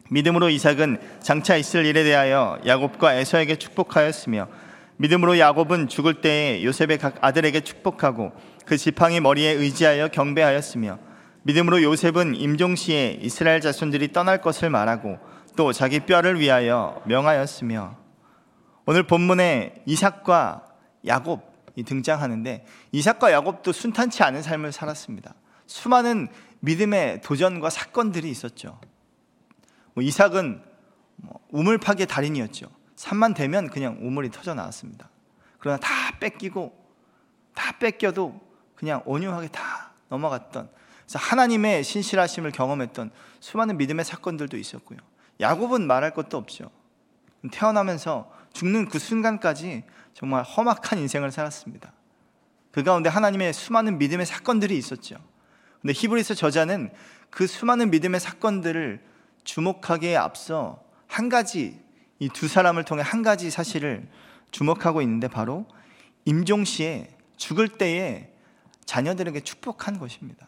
믿음으로 0.10 0.50
이삭은 0.50 1.00
장차 1.22 1.56
있을 1.56 1.86
일에 1.86 2.04
대하여 2.04 2.60
야곱과 2.66 3.16
에서에게 3.16 3.58
축복하였으며 3.58 4.48
믿음으로 4.98 5.40
야곱은 5.40 5.88
죽을 5.88 6.22
때에 6.22 6.64
요셉의 6.64 6.98
각 6.98 7.18
아들에게 7.22 7.60
축복하고 7.62 8.32
그 8.66 8.78
지팡이 8.78 9.20
머리에 9.20 9.52
의지하여 9.52 10.10
경배하였으며 10.10 11.00
믿음으로 11.44 11.84
요셉은 11.84 12.36
임종 12.36 12.76
시에 12.76 13.20
이스라엘 13.22 13.60
자손들이 13.60 14.14
떠날 14.14 14.42
것을 14.42 14.70
말하고 14.70 15.20
또 15.56 15.74
자기 15.74 16.00
뼈를 16.00 16.40
위하여 16.40 17.02
명하였으며 17.06 17.98
오늘 18.86 19.04
본문에 19.04 19.84
이삭과 19.86 20.66
야곱이 21.06 21.53
등장하는데 21.82 22.66
이삭과 22.92 23.32
야곱도 23.32 23.72
순탄치 23.72 24.22
않은 24.22 24.44
삶을 24.44 24.72
살았습니다. 24.72 25.34
수많은 25.66 26.28
믿음의 26.60 27.22
도전과 27.22 27.72
사건들이 27.72 28.30
있었죠. 28.30 28.80
뭐 29.96 30.04
이삭은 30.04 30.64
뭐 31.16 31.40
우물 31.50 31.80
파괴 31.80 32.06
달인이었죠. 32.06 32.68
산만 32.96 33.34
되면 33.34 33.70
그냥 33.70 33.98
우물이 34.02 34.30
터져 34.30 34.54
나왔습니다. 34.54 35.10
그러나 35.58 35.78
다 35.78 35.90
뺏기고 36.20 36.78
다 37.56 37.78
뺏겨도 37.80 38.40
그냥 38.76 39.02
온유하게 39.06 39.48
다 39.48 39.94
넘어갔던 40.10 40.70
그래서 41.06 41.20
하나님의 41.20 41.84
신실하심을 41.84 42.52
경험했던 42.52 43.12
수많은 43.40 43.78
믿음의 43.78 44.06
사건들도 44.06 44.58
있었고요. 44.58 45.00
야곱은 45.40 45.88
말할 45.88 46.14
것도 46.14 46.38
없죠. 46.38 46.72
태어나면서 47.52 48.32
죽는 48.54 48.88
그 48.88 49.00
순간까지 49.00 49.84
정말 50.14 50.44
험악한 50.44 51.00
인생을 51.00 51.32
살았습니다. 51.32 51.94
그 52.72 52.84
가운데 52.84 53.10
하나님의 53.10 53.54
수많은 53.54 53.98
믿음의 53.98 54.26
사건들이 54.26 54.78
있었죠. 54.78 55.18
근데 55.82 55.94
히브리서 55.94 56.34
저자는 56.34 56.92
그 57.30 57.48
수많은 57.48 57.92
믿음의 57.92 58.20
사건들을 58.20 59.04
주목하기에 59.44 60.16
앞서 60.16 60.84
한 61.08 61.30
가지 61.30 61.84
이 62.24 62.30
두 62.30 62.48
사람을 62.48 62.86
통해 62.86 63.04
한 63.04 63.22
가지 63.22 63.50
사실을 63.52 64.08
주목하고 64.52 65.02
있는데 65.02 65.28
바로 65.28 65.66
임종 66.26 66.64
시에 66.64 67.16
죽을 67.36 67.68
때에 67.68 68.32
자녀들에게 68.86 69.42
축복한 69.42 70.00
것입니다. 70.00 70.48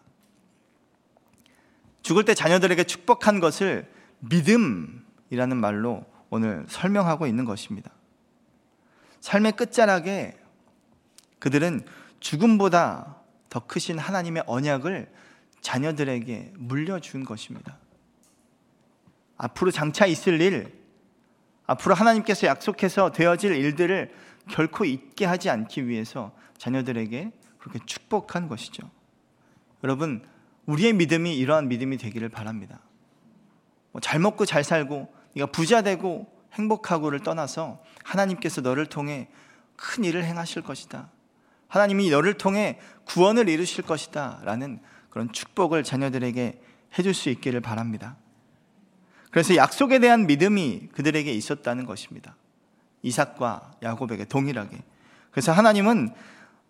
죽을 2.02 2.24
때 2.24 2.34
자녀들에게 2.34 2.84
축복한 2.86 3.40
것을 3.40 3.92
믿음이라는 4.20 5.58
말로 5.58 6.06
오늘 6.30 6.66
설명하고 6.70 7.28
있는 7.28 7.44
것입니다. 7.44 7.92
삶의 9.26 9.54
끝자락에 9.54 10.38
그들은 11.40 11.84
죽음보다 12.20 13.24
더 13.50 13.60
크신 13.66 13.98
하나님의 13.98 14.44
언약을 14.46 15.12
자녀들에게 15.62 16.54
물려준 16.58 17.26
것입니다. 17.26 17.80
앞으로 19.38 19.72
장차 19.72 20.06
있을 20.06 20.40
일, 20.42 20.80
앞으로 21.66 21.96
하나님께서 21.96 22.46
약속해서 22.46 23.14
되어질 23.14 23.56
일들을 23.56 24.14
결코 24.52 24.86
잊게 24.86 25.26
하지 25.26 25.50
않기 25.50 25.88
위해서 25.88 26.32
자녀들에게 26.60 27.32
그렇게 27.58 27.80
축복한 27.84 28.48
것이죠. 28.48 28.92
여러분, 29.84 30.24
우리의 30.68 30.94
믿음이 30.94 31.36
이러한 31.36 31.68
믿음이 31.68 31.98
되기를 31.98 32.30
바랍니다. 32.30 32.80
뭐잘 33.92 34.20
먹고 34.20 34.46
잘 34.46 34.64
살고 34.64 35.12
네가 35.34 35.48
부자 35.48 35.82
되고 35.82 36.32
행복하고를 36.56 37.20
떠나서 37.22 37.82
하나님께서 38.04 38.62
너를 38.62 38.86
통해 38.86 39.28
큰 39.76 40.04
일을 40.04 40.24
행하실 40.24 40.62
것이다. 40.64 41.10
하나님이 41.68 42.10
너를 42.10 42.36
통해 42.36 42.80
구원을 43.06 43.50
이루실 43.50 43.84
것이다. 43.84 44.40
라는 44.44 44.80
그런 45.10 45.32
축복을 45.32 45.84
자녀들에게 45.84 46.62
해줄 46.98 47.14
수 47.14 47.30
있기를 47.30 47.62
바랍니다. 47.62 48.16
그래서 49.32 49.56
약속에 49.56 50.00
대한 50.00 50.28
믿음이 50.28 50.90
그들에게 50.94 51.32
있었다는 51.32 51.86
것입니다. 51.86 52.36
이삭과 53.02 53.74
야곱에게 53.84 54.26
동일하게. 54.26 54.82
그래서 55.32 55.52
하나님은 55.52 56.14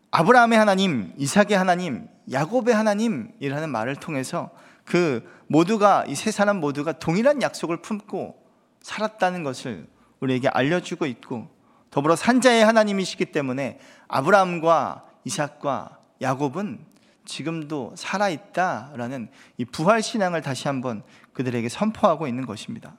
아브라함의 0.10 0.58
하나님, 0.58 1.14
이삭의 1.18 1.58
하나님, 1.58 2.08
야곱의 2.32 2.74
하나님이라는 2.74 3.70
말을 3.70 3.98
통해서 3.98 4.50
그 4.84 5.30
모두가 5.48 6.06
이 6.08 6.16
세 6.16 6.32
사람 6.32 6.60
모두가 6.60 6.94
동일한 6.94 7.42
약속을 7.42 7.82
품고 7.82 8.45
살았다는 8.86 9.42
것을 9.42 9.88
우리에게 10.20 10.48
알려주고 10.48 11.08
있고 11.08 11.50
더불어 11.90 12.16
산자의 12.16 12.64
하나님이시기 12.64 13.26
때문에 13.26 13.80
아브라함과 14.08 15.06
이삭과 15.24 15.98
야곱은 16.22 16.86
지금도 17.26 17.96
살아있다라는 17.98 19.30
이 19.58 19.66
부활 19.66 20.04
신앙을 20.04 20.44
다시 20.44 20.68
한번 20.68 21.02
그들에게 21.34 21.68
선포하고 21.68 22.28
있는 22.28 22.46
것입니다. 22.46 22.96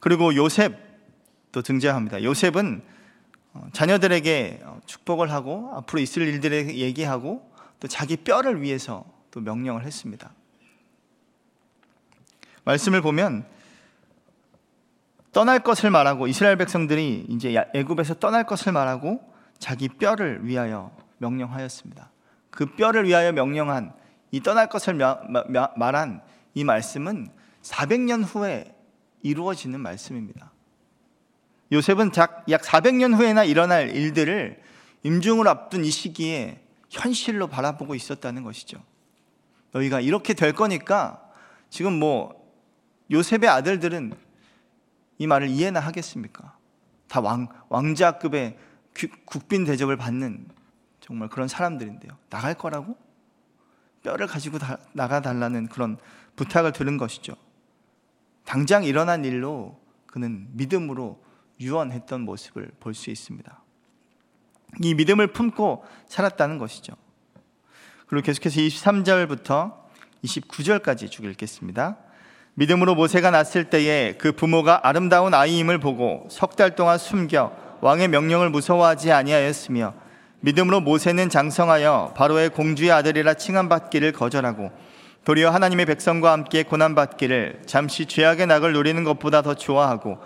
그리고 0.00 0.34
요셉도 0.34 1.62
등장합니다. 1.64 2.22
요셉은 2.22 2.84
어, 3.54 3.68
자녀들에게 3.72 4.60
어, 4.64 4.80
축복을 4.84 5.32
하고 5.32 5.70
앞으로 5.72 6.02
있을 6.02 6.28
일들에 6.28 6.76
얘기하고 6.76 7.50
또 7.80 7.88
자기 7.88 8.18
뼈를 8.18 8.60
위해서 8.60 9.06
또 9.30 9.40
명령을 9.40 9.86
했습니다. 9.86 10.34
말씀을 12.66 13.00
보면 13.00 13.46
떠날 15.32 15.60
것을 15.60 15.90
말하고 15.90 16.26
이스라엘 16.26 16.56
백성들이 16.56 17.26
이제 17.28 17.54
애굽에서 17.74 18.14
떠날 18.14 18.44
것을 18.44 18.72
말하고 18.72 19.20
자기 19.58 19.88
뼈를 19.88 20.46
위하여 20.46 20.90
명령하였습니다. 21.18 22.10
그 22.50 22.74
뼈를 22.74 23.06
위하여 23.06 23.32
명령한 23.32 23.92
이 24.30 24.40
떠날 24.40 24.68
것을 24.68 24.94
말한 25.76 26.22
이 26.54 26.64
말씀은 26.64 27.28
400년 27.62 28.24
후에 28.24 28.74
이루어지는 29.22 29.80
말씀입니다. 29.80 30.52
요셉은 31.72 32.12
약 32.48 32.62
400년 32.62 33.14
후에나 33.14 33.44
일어날 33.44 33.90
일들을 33.90 34.60
임중을 35.02 35.46
앞둔 35.48 35.84
이 35.84 35.90
시기에 35.90 36.60
현실로 36.90 37.48
바라보고 37.48 37.94
있었다는 37.94 38.42
것이죠. 38.42 38.82
너희가 39.72 40.00
이렇게 40.00 40.32
될 40.34 40.52
거니까 40.52 41.22
지금 41.68 41.92
뭐 41.98 42.35
요셉의 43.10 43.48
아들들은 43.48 44.12
이 45.18 45.26
말을 45.26 45.48
이해나 45.48 45.80
하겠습니까? 45.80 46.56
다 47.08 47.20
왕, 47.20 47.48
왕자급의 47.68 48.58
국빈 49.24 49.64
대접을 49.64 49.96
받는 49.96 50.48
정말 51.00 51.28
그런 51.28 51.48
사람들인데요. 51.48 52.12
나갈 52.30 52.54
거라고? 52.54 52.96
뼈를 54.02 54.26
가지고 54.26 54.58
다, 54.58 54.78
나가달라는 54.92 55.68
그런 55.68 55.98
부탁을 56.36 56.72
들은 56.72 56.96
것이죠. 56.96 57.34
당장 58.44 58.84
일어난 58.84 59.24
일로 59.24 59.80
그는 60.06 60.48
믿음으로 60.52 61.22
유언했던 61.60 62.22
모습을 62.22 62.72
볼 62.80 62.94
수 62.94 63.10
있습니다. 63.10 63.62
이 64.82 64.94
믿음을 64.94 65.32
품고 65.32 65.84
살았다는 66.08 66.58
것이죠. 66.58 66.94
그리고 68.06 68.26
계속해서 68.26 68.60
23절부터 68.60 69.74
29절까지 70.24 71.10
쭉 71.10 71.24
읽겠습니다. 71.24 71.98
믿음으로 72.58 72.94
모세가 72.94 73.30
났을 73.30 73.64
때에 73.64 74.14
그 74.16 74.32
부모가 74.32 74.80
아름다운 74.82 75.34
아이임을 75.34 75.78
보고 75.78 76.26
석 76.30 76.56
달 76.56 76.74
동안 76.74 76.96
숨겨 76.96 77.52
왕의 77.82 78.08
명령을 78.08 78.48
무서워하지 78.48 79.12
아니하였으며 79.12 79.92
믿음으로 80.40 80.80
모세는 80.80 81.28
장성하여 81.28 82.14
바로의 82.16 82.48
공주의 82.48 82.90
아들이라 82.90 83.34
칭함받기를 83.34 84.12
거절하고 84.12 84.70
도리어 85.26 85.50
하나님의 85.50 85.84
백성과 85.84 86.32
함께 86.32 86.62
고난받기를 86.62 87.62
잠시 87.66 88.06
죄악의 88.06 88.46
낙을 88.46 88.72
누리는 88.72 89.04
것보다 89.04 89.42
더 89.42 89.52
좋아하고 89.54 90.18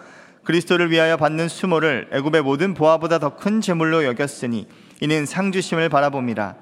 그리스도를 0.44 0.90
위하여 0.92 1.16
받는 1.16 1.48
수모를 1.48 2.10
애굽의 2.12 2.42
모든 2.42 2.74
보화보다 2.74 3.18
더큰 3.18 3.60
재물로 3.60 4.04
여겼으니 4.04 4.68
이는 5.00 5.26
상주심을 5.26 5.88
바라봄이라 5.88 6.54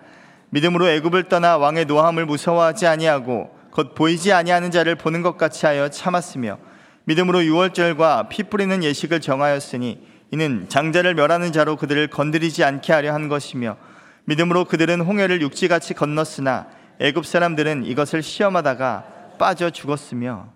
믿음으로 0.48 0.88
애굽을 0.88 1.24
떠나 1.24 1.58
왕의 1.58 1.84
노함을 1.84 2.24
무서워하지 2.24 2.86
아니하고 2.86 3.57
곧 3.78 3.94
보이지 3.94 4.32
아니하는 4.32 4.72
자를 4.72 4.96
보는 4.96 5.22
것 5.22 5.36
같이 5.38 5.64
하여 5.64 5.88
참았으며 5.88 6.58
믿음으로 7.04 7.44
유월절과 7.44 8.28
피 8.28 8.42
뿌리는 8.42 8.82
예식을 8.82 9.20
정하였으니 9.20 10.04
이는 10.32 10.68
장자를 10.68 11.14
멸하는 11.14 11.52
자로 11.52 11.76
그들을 11.76 12.08
건드리지 12.08 12.64
않게 12.64 12.92
하려 12.92 13.14
한 13.14 13.28
것이며 13.28 13.76
믿음으로 14.24 14.64
그들은 14.64 15.00
홍해를 15.00 15.40
육지같이 15.42 15.94
건넜으나 15.94 16.66
애굽 16.98 17.24
사람들은 17.24 17.84
이것을 17.84 18.20
시험하다가 18.20 19.36
빠져 19.38 19.70
죽었으며 19.70 20.48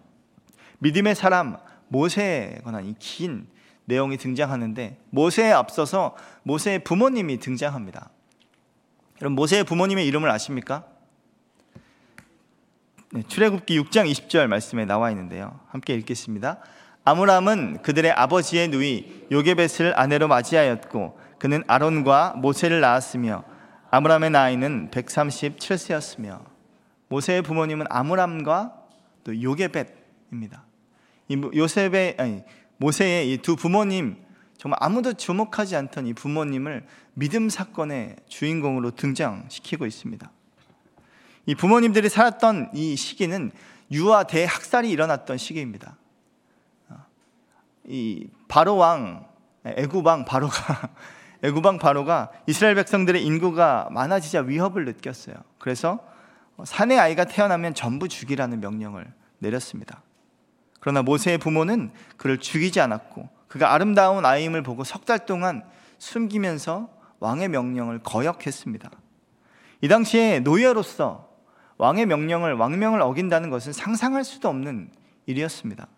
믿음의 0.81 1.15
사람 1.15 1.59
모세에 1.87 2.59
관한 2.65 2.87
이 2.87 2.95
긴 2.99 3.47
내용이 3.85 4.17
등장하는데 4.17 4.99
모세에 5.11 5.53
앞서서 5.53 6.17
모세의 6.43 6.81
부모님이 6.81 7.39
등장합니다. 7.39 8.11
여러분 9.21 9.37
모세의 9.37 9.63
부모님의 9.63 10.09
이름을 10.09 10.29
아십니까? 10.29 10.87
네, 13.15 13.23
출애굽기 13.29 13.79
6장 13.79 14.11
20절 14.11 14.47
말씀에 14.47 14.87
나와 14.87 15.11
있는데요. 15.11 15.61
함께 15.69 15.95
읽겠습니다. 15.97 16.61
아므람은 17.05 17.83
그들의 17.83 18.11
아버지의 18.11 18.69
누이 18.69 19.27
요게벳을 19.31 19.93
아내로 20.01 20.29
맞이하였고 20.29 21.19
그는 21.39 21.63
아론과 21.67 22.37
모세를 22.39 22.81
낳았으며 22.81 23.45
아므람의 23.91 24.31
나이는 24.31 24.91
137세였으며 24.91 26.41
모세의 27.09 27.43
부모님은 27.43 27.85
아므람과 27.91 28.73
또 29.25 29.43
요게벳입니다. 29.43 30.65
이 31.29 31.51
요셉의 31.55 32.17
아니 32.19 32.43
모세의 32.79 33.31
이 33.31 33.37
두 33.43 33.57
부모님 33.57 34.17
정말 34.57 34.79
아무도 34.81 35.13
주목하지 35.13 35.77
않던 35.77 36.07
이 36.07 36.15
부모님을 36.15 36.87
믿음 37.13 37.51
사건의 37.51 38.17
주인공으로 38.29 38.93
등장시키고 38.93 39.85
있습니다. 39.85 40.31
이 41.47 41.55
부모님들이 41.55 42.09
살았던 42.09 42.71
이 42.75 42.97
시기는 42.97 43.51
유아 43.91 44.25
대학살이 44.25 44.91
일어났던 44.91 45.39
시기입니다. 45.39 45.97
이 47.85 48.29
바로 48.49 48.77
왕 48.77 49.27
애굽 49.65 50.07
왕 50.07 50.25
바로가 50.25 50.91
애굽 51.43 51.65
왕 51.65 51.79
바로가 51.79 52.31
이스라엘 52.47 52.75
백성들의 52.77 53.25
인구가 53.25 53.89
많아지자 53.91 54.43
위협을 54.43 54.85
느꼈어요. 54.85 55.35
그래서 55.59 55.99
사내 56.65 56.97
아이가 56.97 57.25
태어나면 57.25 57.75
전부 57.75 58.09
죽이라는 58.09 58.61
명령을 58.61 59.13
내렸습니다. 59.39 60.03
그러나 60.79 61.03
모세의 61.03 61.39
부모는 61.39 61.93
그를 62.17 62.39
죽이지 62.39 62.81
않았고 62.81 63.29
그가 63.49 63.73
아름다운 63.75 64.25
아이임을 64.25 64.63
보고 64.63 64.85
석 64.85 65.05
달 65.05 65.27
동안 65.27 65.65
숨기면서 65.99 66.89
왕의 67.21 67.49
명령을 67.49 68.01
거역했습니다. 68.01 68.91
이 69.81 69.89
당시에 69.89 70.41
노예로서 70.41 71.32
왕의 71.83 72.07
명령을 72.07 72.55
왕명을 72.55 73.01
어긴다는 73.01 73.51
것은 73.51 73.73
상상할 73.73 74.23
수도 74.23 74.49
없는 74.49 74.89
일이었습니다. 75.27 75.89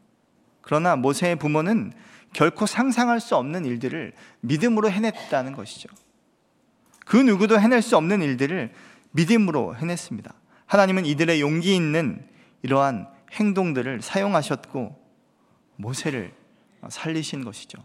그러나 0.63 0.97
모세의 0.97 1.37
부모는 1.37 1.93
결코 2.33 2.65
상상할 2.65 3.21
수 3.21 3.37
없는 3.37 3.67
일들을 3.67 4.15
믿음으로 4.41 4.91
해냈다는 4.91 5.53
것이죠. 5.53 5.91
그 7.05 7.19
누구도 7.19 7.61
해낼 7.61 7.83
수 7.83 7.99
없는 7.99 8.23
일들을 8.23 8.73
믿음으로 9.11 9.77
해냈습니다. 9.77 10.33
하나님은 10.65 11.05
이들의 11.05 11.43
용기 11.43 11.77
있는 11.77 12.27
이러한 12.63 13.07
행동들을 13.33 14.01
사용하셨고 14.01 14.99
모세를 15.77 16.33
살리신 16.89 17.45
것이죠. 17.45 17.85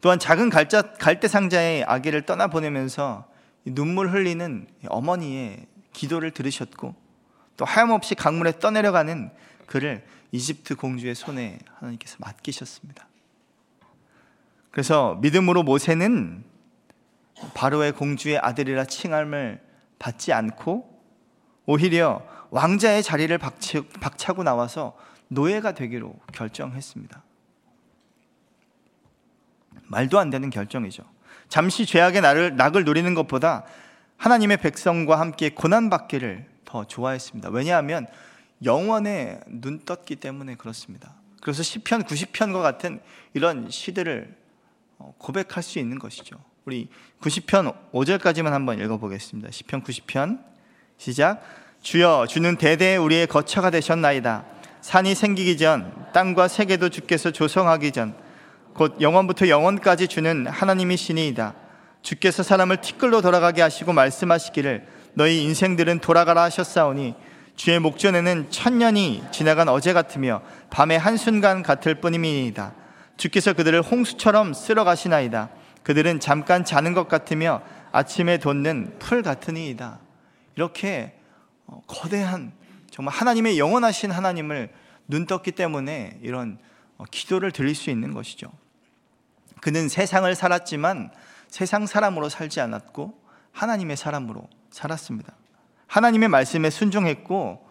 또한 0.00 0.20
작은 0.20 0.48
갈대 0.50 1.26
상자의 1.26 1.82
아기를 1.82 2.22
떠나보내면서 2.22 3.28
눈물 3.64 4.12
흘리는 4.12 4.68
어머니의 4.86 5.66
기도를 5.98 6.30
들으셨고 6.30 6.94
또 7.56 7.64
하염없이 7.64 8.14
강물에 8.14 8.60
떠내려가는 8.60 9.30
그를 9.66 10.06
이집트 10.30 10.76
공주의 10.76 11.14
손에 11.14 11.58
하나님께서 11.74 12.16
맡기셨습니다. 12.20 13.08
그래서 14.70 15.16
믿음으로 15.16 15.64
모세는 15.64 16.44
바로의 17.54 17.92
공주의 17.92 18.38
아들이라 18.38 18.84
칭함을 18.84 19.60
받지 19.98 20.32
않고 20.32 21.02
오히려 21.66 22.24
왕자의 22.50 23.02
자리를 23.02 23.36
박차고 23.38 24.44
나와서 24.44 24.96
노예가 25.28 25.72
되기로 25.72 26.14
결정했습니다. 26.32 27.22
말도 29.84 30.18
안 30.18 30.30
되는 30.30 30.48
결정이죠. 30.48 31.02
잠시 31.48 31.86
죄악의 31.86 32.20
낙을, 32.54 32.84
누리는 32.84 33.14
것보다 33.14 33.64
하나님의 34.18 34.58
백성과 34.58 35.18
함께 35.18 35.50
고난받기를 35.50 36.44
더 36.64 36.84
좋아했습니다. 36.84 37.48
왜냐하면 37.50 38.06
영원에 38.62 39.40
눈 39.46 39.80
떴기 39.80 40.16
때문에 40.16 40.56
그렇습니다. 40.56 41.14
그래서 41.40 41.62
시편 41.62 42.04
90편과 42.04 42.60
같은 42.60 43.00
이런 43.32 43.70
시들을 43.70 44.36
어, 44.98 45.14
고백할 45.18 45.62
수 45.62 45.78
있는 45.78 45.98
것이죠. 45.98 46.36
우리 46.64 46.88
90편 47.20 47.74
5절까지만 47.92 48.50
한번 48.50 48.80
읽어보겠습니다. 48.80 49.50
시편 49.50 49.82
90편 49.82 50.44
시작. 50.98 51.42
주여 51.80 52.26
주는 52.28 52.56
대대 52.56 52.96
우리의 52.96 53.28
거처가 53.28 53.70
되셨나이다. 53.70 54.44
산이 54.80 55.14
생기기 55.14 55.56
전 55.56 56.06
땅과 56.12 56.48
세계도 56.48 56.90
주께서 56.90 57.30
조성하기 57.30 57.92
전 57.92 58.28
곧 58.78 59.00
영원부터 59.00 59.48
영원까지 59.48 60.06
주는 60.06 60.46
하나님이 60.46 60.96
신이이다. 60.96 61.52
주께서 62.02 62.42
사람을 62.42 62.80
티끌로 62.80 63.20
돌아가게 63.20 63.62
하시고 63.62 63.92
말씀하시기를 63.92 64.86
너희 65.14 65.42
인생들은 65.42 66.00
돌아가라 66.00 66.42
하셨사오니 66.44 67.14
주의 67.56 67.78
목전에는 67.80 68.50
천년이 68.50 69.24
지나간 69.32 69.68
어제 69.68 69.92
같으며 69.92 70.42
밤의 70.70 70.98
한순간 70.98 71.62
같을 71.62 71.96
뿐임이니이다. 71.96 72.72
주께서 73.16 73.52
그들을 73.52 73.82
홍수처럼 73.82 74.54
쓸어 74.54 74.84
가시나이다. 74.84 75.50
그들은 75.82 76.20
잠깐 76.20 76.64
자는 76.64 76.94
것 76.94 77.08
같으며 77.08 77.62
아침에 77.90 78.38
돋는 78.38 78.96
풀 79.00 79.22
같으니이다. 79.22 79.98
이렇게 80.54 81.18
어, 81.66 81.82
거대한 81.86 82.52
정말 82.90 83.14
하나님의 83.14 83.58
영원하신 83.58 84.10
하나님을 84.10 84.70
눈 85.08 85.26
떴기 85.26 85.52
때문에 85.52 86.18
이런 86.22 86.58
어, 86.96 87.04
기도를 87.10 87.50
드릴 87.50 87.74
수 87.74 87.90
있는 87.90 88.12
것이죠. 88.12 88.52
그는 89.60 89.88
세상을 89.88 90.32
살았지만 90.34 91.10
세상 91.48 91.86
사람으로 91.86 92.28
살지 92.28 92.60
않았고 92.60 93.18
하나님의 93.52 93.96
사람으로 93.96 94.48
살았습니다. 94.70 95.34
하나님의 95.86 96.28
말씀에 96.28 96.70
순종했고 96.70 97.66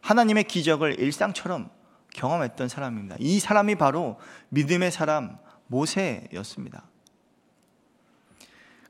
하나님의 0.00 0.44
기적을 0.44 1.00
일상처럼 1.00 1.70
경험했던 2.14 2.68
사람입니다. 2.68 3.16
이 3.18 3.40
사람이 3.40 3.76
바로 3.76 4.18
믿음의 4.50 4.92
사람 4.92 5.38
모세였습니다. 5.66 6.84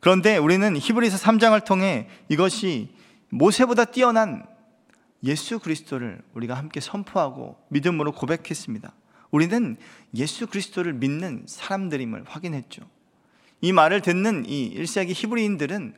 그런데 0.00 0.37
우리는 0.37 0.76
히브리서 0.76 1.16
3장을 1.16 1.64
통해 1.64 2.09
이것이 2.28 2.92
모세보다 3.28 3.85
뛰어난 3.85 4.44
예수 5.22 5.61
그리스도를 5.61 6.20
우리가 6.35 6.55
함께 6.55 6.81
선포하고 6.81 7.57
믿음으로 7.68 8.11
고백했습니다. 8.11 8.92
우리는 9.31 9.76
예수 10.16 10.48
그리스도를 10.48 10.92
믿는 10.94 11.44
사람들임을 11.46 12.24
확인했죠. 12.26 12.83
이 13.62 13.72
말을 13.72 14.03
듣는 14.03 14.44
이 14.46 14.77
1세기 14.77 15.12
히브리인들은 15.14 15.94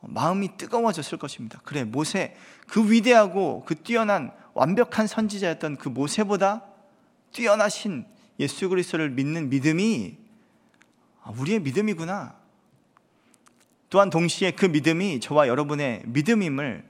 마음이 0.00 0.56
뜨거워졌을 0.56 1.18
것입니다. 1.18 1.60
그래, 1.62 1.84
모세, 1.84 2.34
그 2.66 2.90
위대하고 2.90 3.64
그 3.66 3.76
뛰어난 3.76 4.32
완벽한 4.54 5.06
선지자였던 5.06 5.76
그 5.76 5.88
모세보다 5.88 6.64
뛰어나신 7.32 8.06
예수 8.40 8.68
그리스도를 8.68 9.10
믿는 9.10 9.50
믿음이 9.50 10.16
아, 11.22 11.30
우리의 11.38 11.60
믿음이구나. 11.60 12.36
또한 13.90 14.10
동시에 14.10 14.52
그 14.52 14.66
믿음이 14.66 15.20
저와 15.20 15.46
여러분의 15.46 16.02
믿음임을 16.06 16.84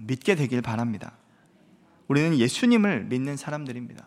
믿게 0.00 0.34
되길 0.34 0.62
바랍니다. 0.62 1.12
우리는 2.06 2.38
예수님을 2.38 3.04
믿는 3.04 3.36
사람들입니다. 3.36 4.06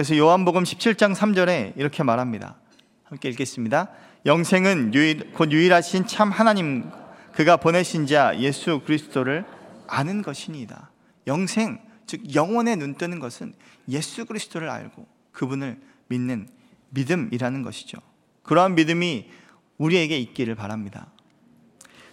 그래서 0.00 0.16
요한복음 0.16 0.62
17장 0.62 1.14
3절에 1.14 1.74
이렇게 1.76 2.02
말합니다. 2.02 2.56
함께 3.04 3.28
읽겠습니다. 3.28 3.90
영생은 4.24 4.94
유일, 4.94 5.30
곧 5.34 5.52
유일하신 5.52 6.06
참 6.06 6.30
하나님 6.30 6.90
그가 7.32 7.58
보내신 7.58 8.06
자 8.06 8.34
예수 8.38 8.80
그리스도를 8.80 9.44
아는 9.86 10.22
것이니이다. 10.22 10.90
영생 11.26 11.80
즉 12.06 12.34
영원에 12.34 12.76
눈 12.76 12.94
뜨는 12.94 13.18
것은 13.18 13.52
예수 13.90 14.24
그리스도를 14.24 14.70
알고 14.70 15.06
그분을 15.32 15.78
믿는 16.08 16.48
믿음이라는 16.88 17.62
것이죠. 17.62 17.98
그러한 18.42 18.76
믿음이 18.76 19.28
우리에게 19.76 20.18
있기를 20.18 20.54
바랍니다. 20.54 21.08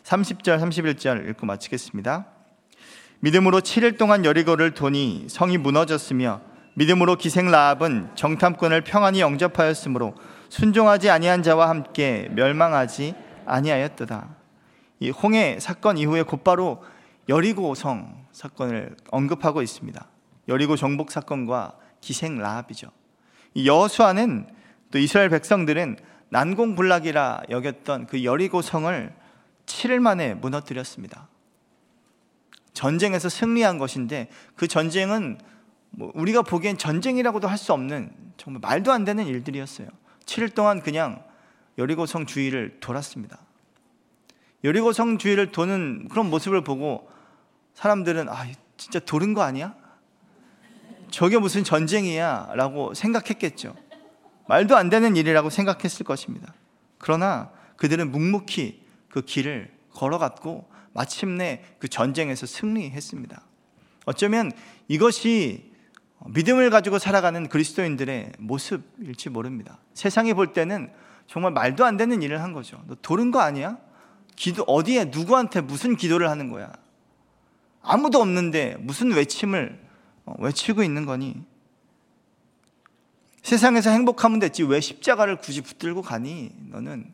30절 0.04 0.60
31절 0.60 1.30
읽고 1.30 1.46
마치겠습니다. 1.46 2.28
믿음으로 3.22 3.62
7일 3.62 3.98
동안 3.98 4.26
여리고를 4.26 4.74
도니 4.74 5.28
성이 5.30 5.58
무너졌으며 5.58 6.57
믿음으로 6.78 7.16
기생 7.16 7.50
라합은 7.50 8.12
정탐꾼을 8.14 8.82
평안히 8.82 9.20
영접하였으므로 9.20 10.14
순종하지 10.50 11.10
아니한 11.10 11.42
자와 11.42 11.70
함께 11.70 12.30
멸망하지 12.34 13.16
아니하였도다. 13.48 14.36
이 15.00 15.10
홍해 15.10 15.58
사건 15.60 15.98
이후에 15.98 16.22
곧바로 16.22 16.84
여리고 17.30 17.74
성 17.74 18.28
사건을 18.32 18.96
언급하고 19.10 19.64
있습니다. 19.64 20.08
여리고 20.50 20.76
정복 20.76 21.10
사건과 21.10 21.74
기생 22.00 22.38
라합이죠. 22.38 22.92
여호수아는 23.66 24.48
또 24.92 25.00
이스라엘 25.00 25.30
백성들은 25.30 25.98
난공불락이라 26.30 27.42
여겼던 27.50 28.06
그 28.06 28.24
여리고 28.24 28.62
성을 28.62 29.16
7일 29.66 29.98
만에 29.98 30.36
무너뜨렸습니다. 30.36 31.28
전쟁에서 32.74 33.30
승리한 33.30 33.80
것인데 33.80 34.30
그 34.56 34.68
전쟁은 34.68 35.40
뭐 35.92 36.12
우리가 36.14 36.42
보기엔 36.42 36.78
전쟁이라고도 36.78 37.48
할 37.48 37.58
수 37.58 37.74
없는 37.74 38.12
정말 38.38 38.60
말도 38.62 38.92
안 38.92 39.04
되는 39.04 39.26
일들이었어요. 39.26 39.88
7일 40.26 40.54
동안 40.54 40.82
그냥 40.82 41.24
여리고성 41.78 42.26
주위를 42.26 42.80
돌았습니다. 42.80 43.40
여리고성 44.64 45.18
주위를 45.18 45.52
도는 45.52 46.08
그런 46.10 46.30
모습을 46.30 46.64
보고 46.64 47.10
사람들은 47.74 48.30
아 48.30 48.48
진짜 48.78 49.00
도른 49.00 49.34
거 49.34 49.42
아니야? 49.42 49.76
저게 51.10 51.38
무슨 51.38 51.64
전쟁이야? 51.64 52.52
라고 52.56 52.94
생각했겠죠. 52.94 53.76
말도 54.48 54.76
안 54.76 54.90
되는 54.90 55.16
일이라고 55.16 55.50
생각했을 55.50 56.06
것입니다. 56.06 56.54
그러나 56.98 57.52
그들은 57.78 58.12
묵묵히 58.12 58.86
그 59.10 59.22
길을 59.22 59.72
걸어갔고 59.94 60.70
마침내 60.94 61.64
그 61.80 61.88
전쟁에서 61.88 62.46
승리했습니다. 62.46 63.42
어쩌면 64.06 64.52
이것이 64.88 65.72
믿음을 66.26 66.70
가지고 66.70 67.00
살아가는 67.00 67.48
그리스도인들의 67.48 68.34
모습일지 68.40 69.30
모릅니다. 69.30 69.80
세상이 69.94 70.34
볼 70.34 70.54
때는 70.54 70.92
정말 71.28 71.52
말도 71.52 71.86
안 71.86 71.98
되는 71.98 72.22
일을 72.22 72.42
한 72.42 72.54
거죠. 72.54 72.82
너 72.88 72.96
도른 73.02 73.32
거 73.32 73.40
아니야? 73.40 73.78
기도 74.36 74.64
어디에 74.64 75.06
누구한테 75.06 75.62
무슨 75.62 75.96
기도를 75.96 76.30
하는 76.30 76.50
거야? 76.50 76.72
아무도 77.82 78.20
없는데 78.20 78.78
무슨 78.80 79.12
외침을 79.12 79.80
어, 80.26 80.36
외치고 80.40 80.84
있는 80.84 81.06
거니? 81.06 81.42
세상에서 83.44 83.92
행복하면 83.92 84.40
됐지 84.40 84.64
왜 84.64 84.82
십자가를 84.82 85.38
굳이 85.38 85.62
붙들고 85.62 86.02
가니? 86.02 86.52
너는 86.70 87.14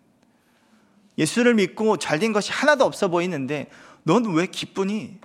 예수를 1.18 1.54
믿고 1.54 1.98
잘된 1.98 2.34
것이 2.34 2.52
하나도 2.52 2.86
없어 2.86 3.08
보이는데 3.08 3.70
넌왜 4.04 4.48
기쁘니? 4.48 5.20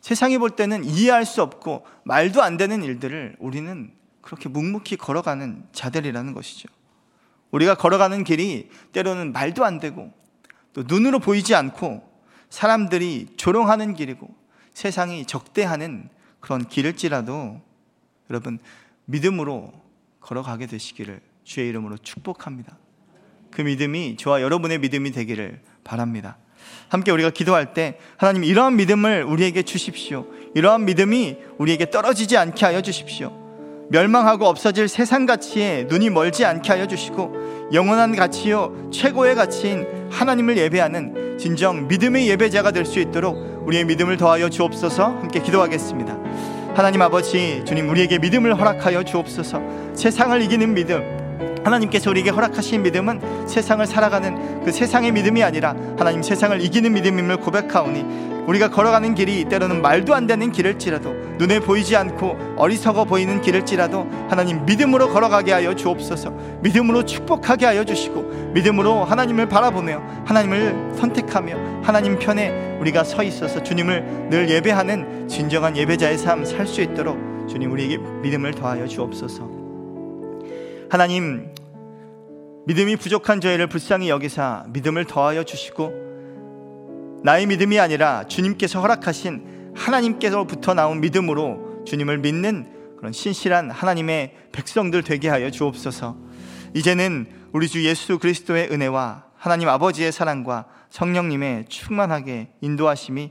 세상이 0.00 0.38
볼 0.38 0.50
때는 0.50 0.84
이해할 0.84 1.26
수 1.26 1.42
없고 1.42 1.86
말도 2.04 2.42
안 2.42 2.56
되는 2.56 2.82
일들을 2.82 3.36
우리는 3.38 3.92
그렇게 4.20 4.48
묵묵히 4.48 4.96
걸어가는 4.96 5.64
자들이라는 5.72 6.34
것이죠. 6.34 6.68
우리가 7.50 7.74
걸어가는 7.74 8.24
길이 8.24 8.70
때로는 8.92 9.32
말도 9.32 9.64
안 9.64 9.78
되고 9.78 10.12
또 10.72 10.84
눈으로 10.86 11.18
보이지 11.18 11.54
않고 11.54 12.08
사람들이 12.48 13.28
조롱하는 13.36 13.94
길이고 13.94 14.28
세상이 14.72 15.26
적대하는 15.26 16.08
그런 16.40 16.66
길일지라도 16.66 17.60
여러분 18.30 18.58
믿음으로 19.06 19.72
걸어가게 20.20 20.66
되시기를 20.66 21.20
주의 21.44 21.68
이름으로 21.68 21.98
축복합니다. 21.98 22.78
그 23.50 23.62
믿음이 23.62 24.16
저와 24.16 24.42
여러분의 24.42 24.78
믿음이 24.78 25.10
되기를 25.10 25.60
바랍니다. 25.82 26.38
함께 26.88 27.10
우리가 27.10 27.30
기도할 27.30 27.72
때 27.72 27.98
하나님 28.16 28.44
이러한 28.44 28.76
믿음을 28.76 29.24
우리에게 29.24 29.62
주십시오. 29.62 30.26
이러한 30.54 30.84
믿음이 30.84 31.36
우리에게 31.58 31.90
떨어지지 31.90 32.36
않게 32.36 32.64
하여 32.64 32.80
주십시오. 32.80 33.32
멸망하고 33.90 34.46
없어질 34.46 34.88
세상 34.88 35.26
가치에 35.26 35.86
눈이 35.88 36.10
멀지 36.10 36.44
않게 36.44 36.70
하여 36.70 36.86
주시고 36.86 37.70
영원한 37.72 38.14
가치요 38.14 38.90
최고의 38.92 39.34
가치인 39.34 39.86
하나님을 40.10 40.56
예배하는 40.58 41.38
진정 41.38 41.88
믿음의 41.88 42.28
예배자가 42.28 42.70
될 42.70 42.84
수 42.84 43.00
있도록 43.00 43.64
우리의 43.66 43.84
믿음을 43.84 44.16
더하여 44.16 44.48
주옵소서 44.48 45.04
함께 45.04 45.40
기도하겠습니다. 45.40 46.18
하나님 46.74 47.02
아버지 47.02 47.62
주님 47.66 47.88
우리에게 47.90 48.18
믿음을 48.18 48.58
허락하여 48.58 49.02
주옵소서 49.02 49.60
세상을 49.94 50.40
이기는 50.42 50.72
믿음 50.74 51.29
하나님께서 51.64 52.10
우리에게 52.10 52.30
허락하신 52.30 52.82
믿음은 52.82 53.46
세상을 53.46 53.84
살아가는 53.86 54.64
그 54.64 54.72
세상의 54.72 55.12
믿음이 55.12 55.42
아니라 55.42 55.74
하나님 55.98 56.22
세상을 56.22 56.60
이기는 56.62 56.92
믿음임을 56.92 57.38
고백하오니 57.38 58.30
우리가 58.46 58.70
걸어가는 58.70 59.14
길이 59.14 59.44
때로는 59.44 59.82
말도 59.82 60.14
안 60.14 60.26
되는 60.26 60.50
길일지라도 60.50 61.12
눈에 61.38 61.60
보이지 61.60 61.94
않고 61.94 62.54
어리석어 62.56 63.04
보이는 63.04 63.40
길일지라도 63.40 64.08
하나님 64.28 64.64
믿음으로 64.64 65.10
걸어가게 65.10 65.52
하여 65.52 65.74
주옵소서. 65.74 66.30
믿음으로 66.62 67.04
축복하게 67.04 67.66
하여 67.66 67.84
주시고 67.84 68.50
믿음으로 68.54 69.04
하나님을 69.04 69.48
바라보며 69.48 70.02
하나님을 70.24 70.94
선택하며 70.96 71.82
하나님 71.82 72.18
편에 72.18 72.78
우리가 72.80 73.04
서 73.04 73.22
있어서 73.22 73.62
주님을 73.62 74.28
늘 74.30 74.48
예배하는 74.48 75.28
진정한 75.28 75.76
예배자의 75.76 76.18
삶 76.18 76.44
살 76.44 76.66
수 76.66 76.80
있도록 76.80 77.18
주님 77.48 77.70
우리에게 77.72 77.98
믿음을 77.98 78.52
더하여 78.54 78.86
주옵소서 78.86 79.59
하나님 80.90 81.54
믿음이 82.66 82.96
부족한 82.96 83.40
저희를 83.40 83.68
불쌍히 83.68 84.08
여기사 84.08 84.64
믿음을 84.70 85.04
더하여 85.04 85.44
주시고 85.44 87.20
나의 87.22 87.46
믿음이 87.46 87.78
아니라 87.78 88.26
주님께서 88.26 88.80
허락하신 88.80 89.72
하나님께서부터 89.76 90.74
나온 90.74 91.00
믿음으로 91.00 91.84
주님을 91.86 92.18
믿는 92.18 92.96
그런 92.98 93.12
신실한 93.12 93.70
하나님의 93.70 94.34
백성들 94.50 95.04
되게 95.04 95.28
하여 95.28 95.48
주옵소서. 95.52 96.16
이제는 96.74 97.28
우리 97.52 97.68
주 97.68 97.84
예수 97.86 98.18
그리스도의 98.18 98.72
은혜와 98.72 99.26
하나님 99.36 99.68
아버지의 99.68 100.10
사랑과 100.10 100.66
성령님의 100.88 101.66
충만하게 101.68 102.48
인도하심이 102.62 103.30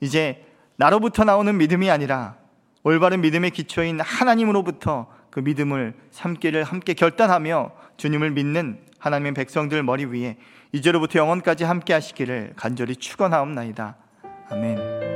이제 0.00 0.42
나로부터 0.76 1.24
나오는 1.24 1.54
믿음이 1.58 1.90
아니라 1.90 2.36
올바른 2.82 3.20
믿음의 3.20 3.50
기초인 3.50 4.00
하나님으로부터 4.00 5.08
그 5.34 5.40
믿음을 5.40 5.94
삼기를 6.12 6.62
함께 6.62 6.94
결단하며 6.94 7.72
주님을 7.96 8.30
믿는 8.30 8.78
하나님의 9.00 9.34
백성들 9.34 9.82
머리 9.82 10.04
위에 10.04 10.36
이제로부터 10.70 11.18
영원까지 11.18 11.64
함께 11.64 11.92
하시기를 11.92 12.52
간절히 12.54 12.94
축원하옵나이다. 12.94 13.96
아멘. 14.50 15.13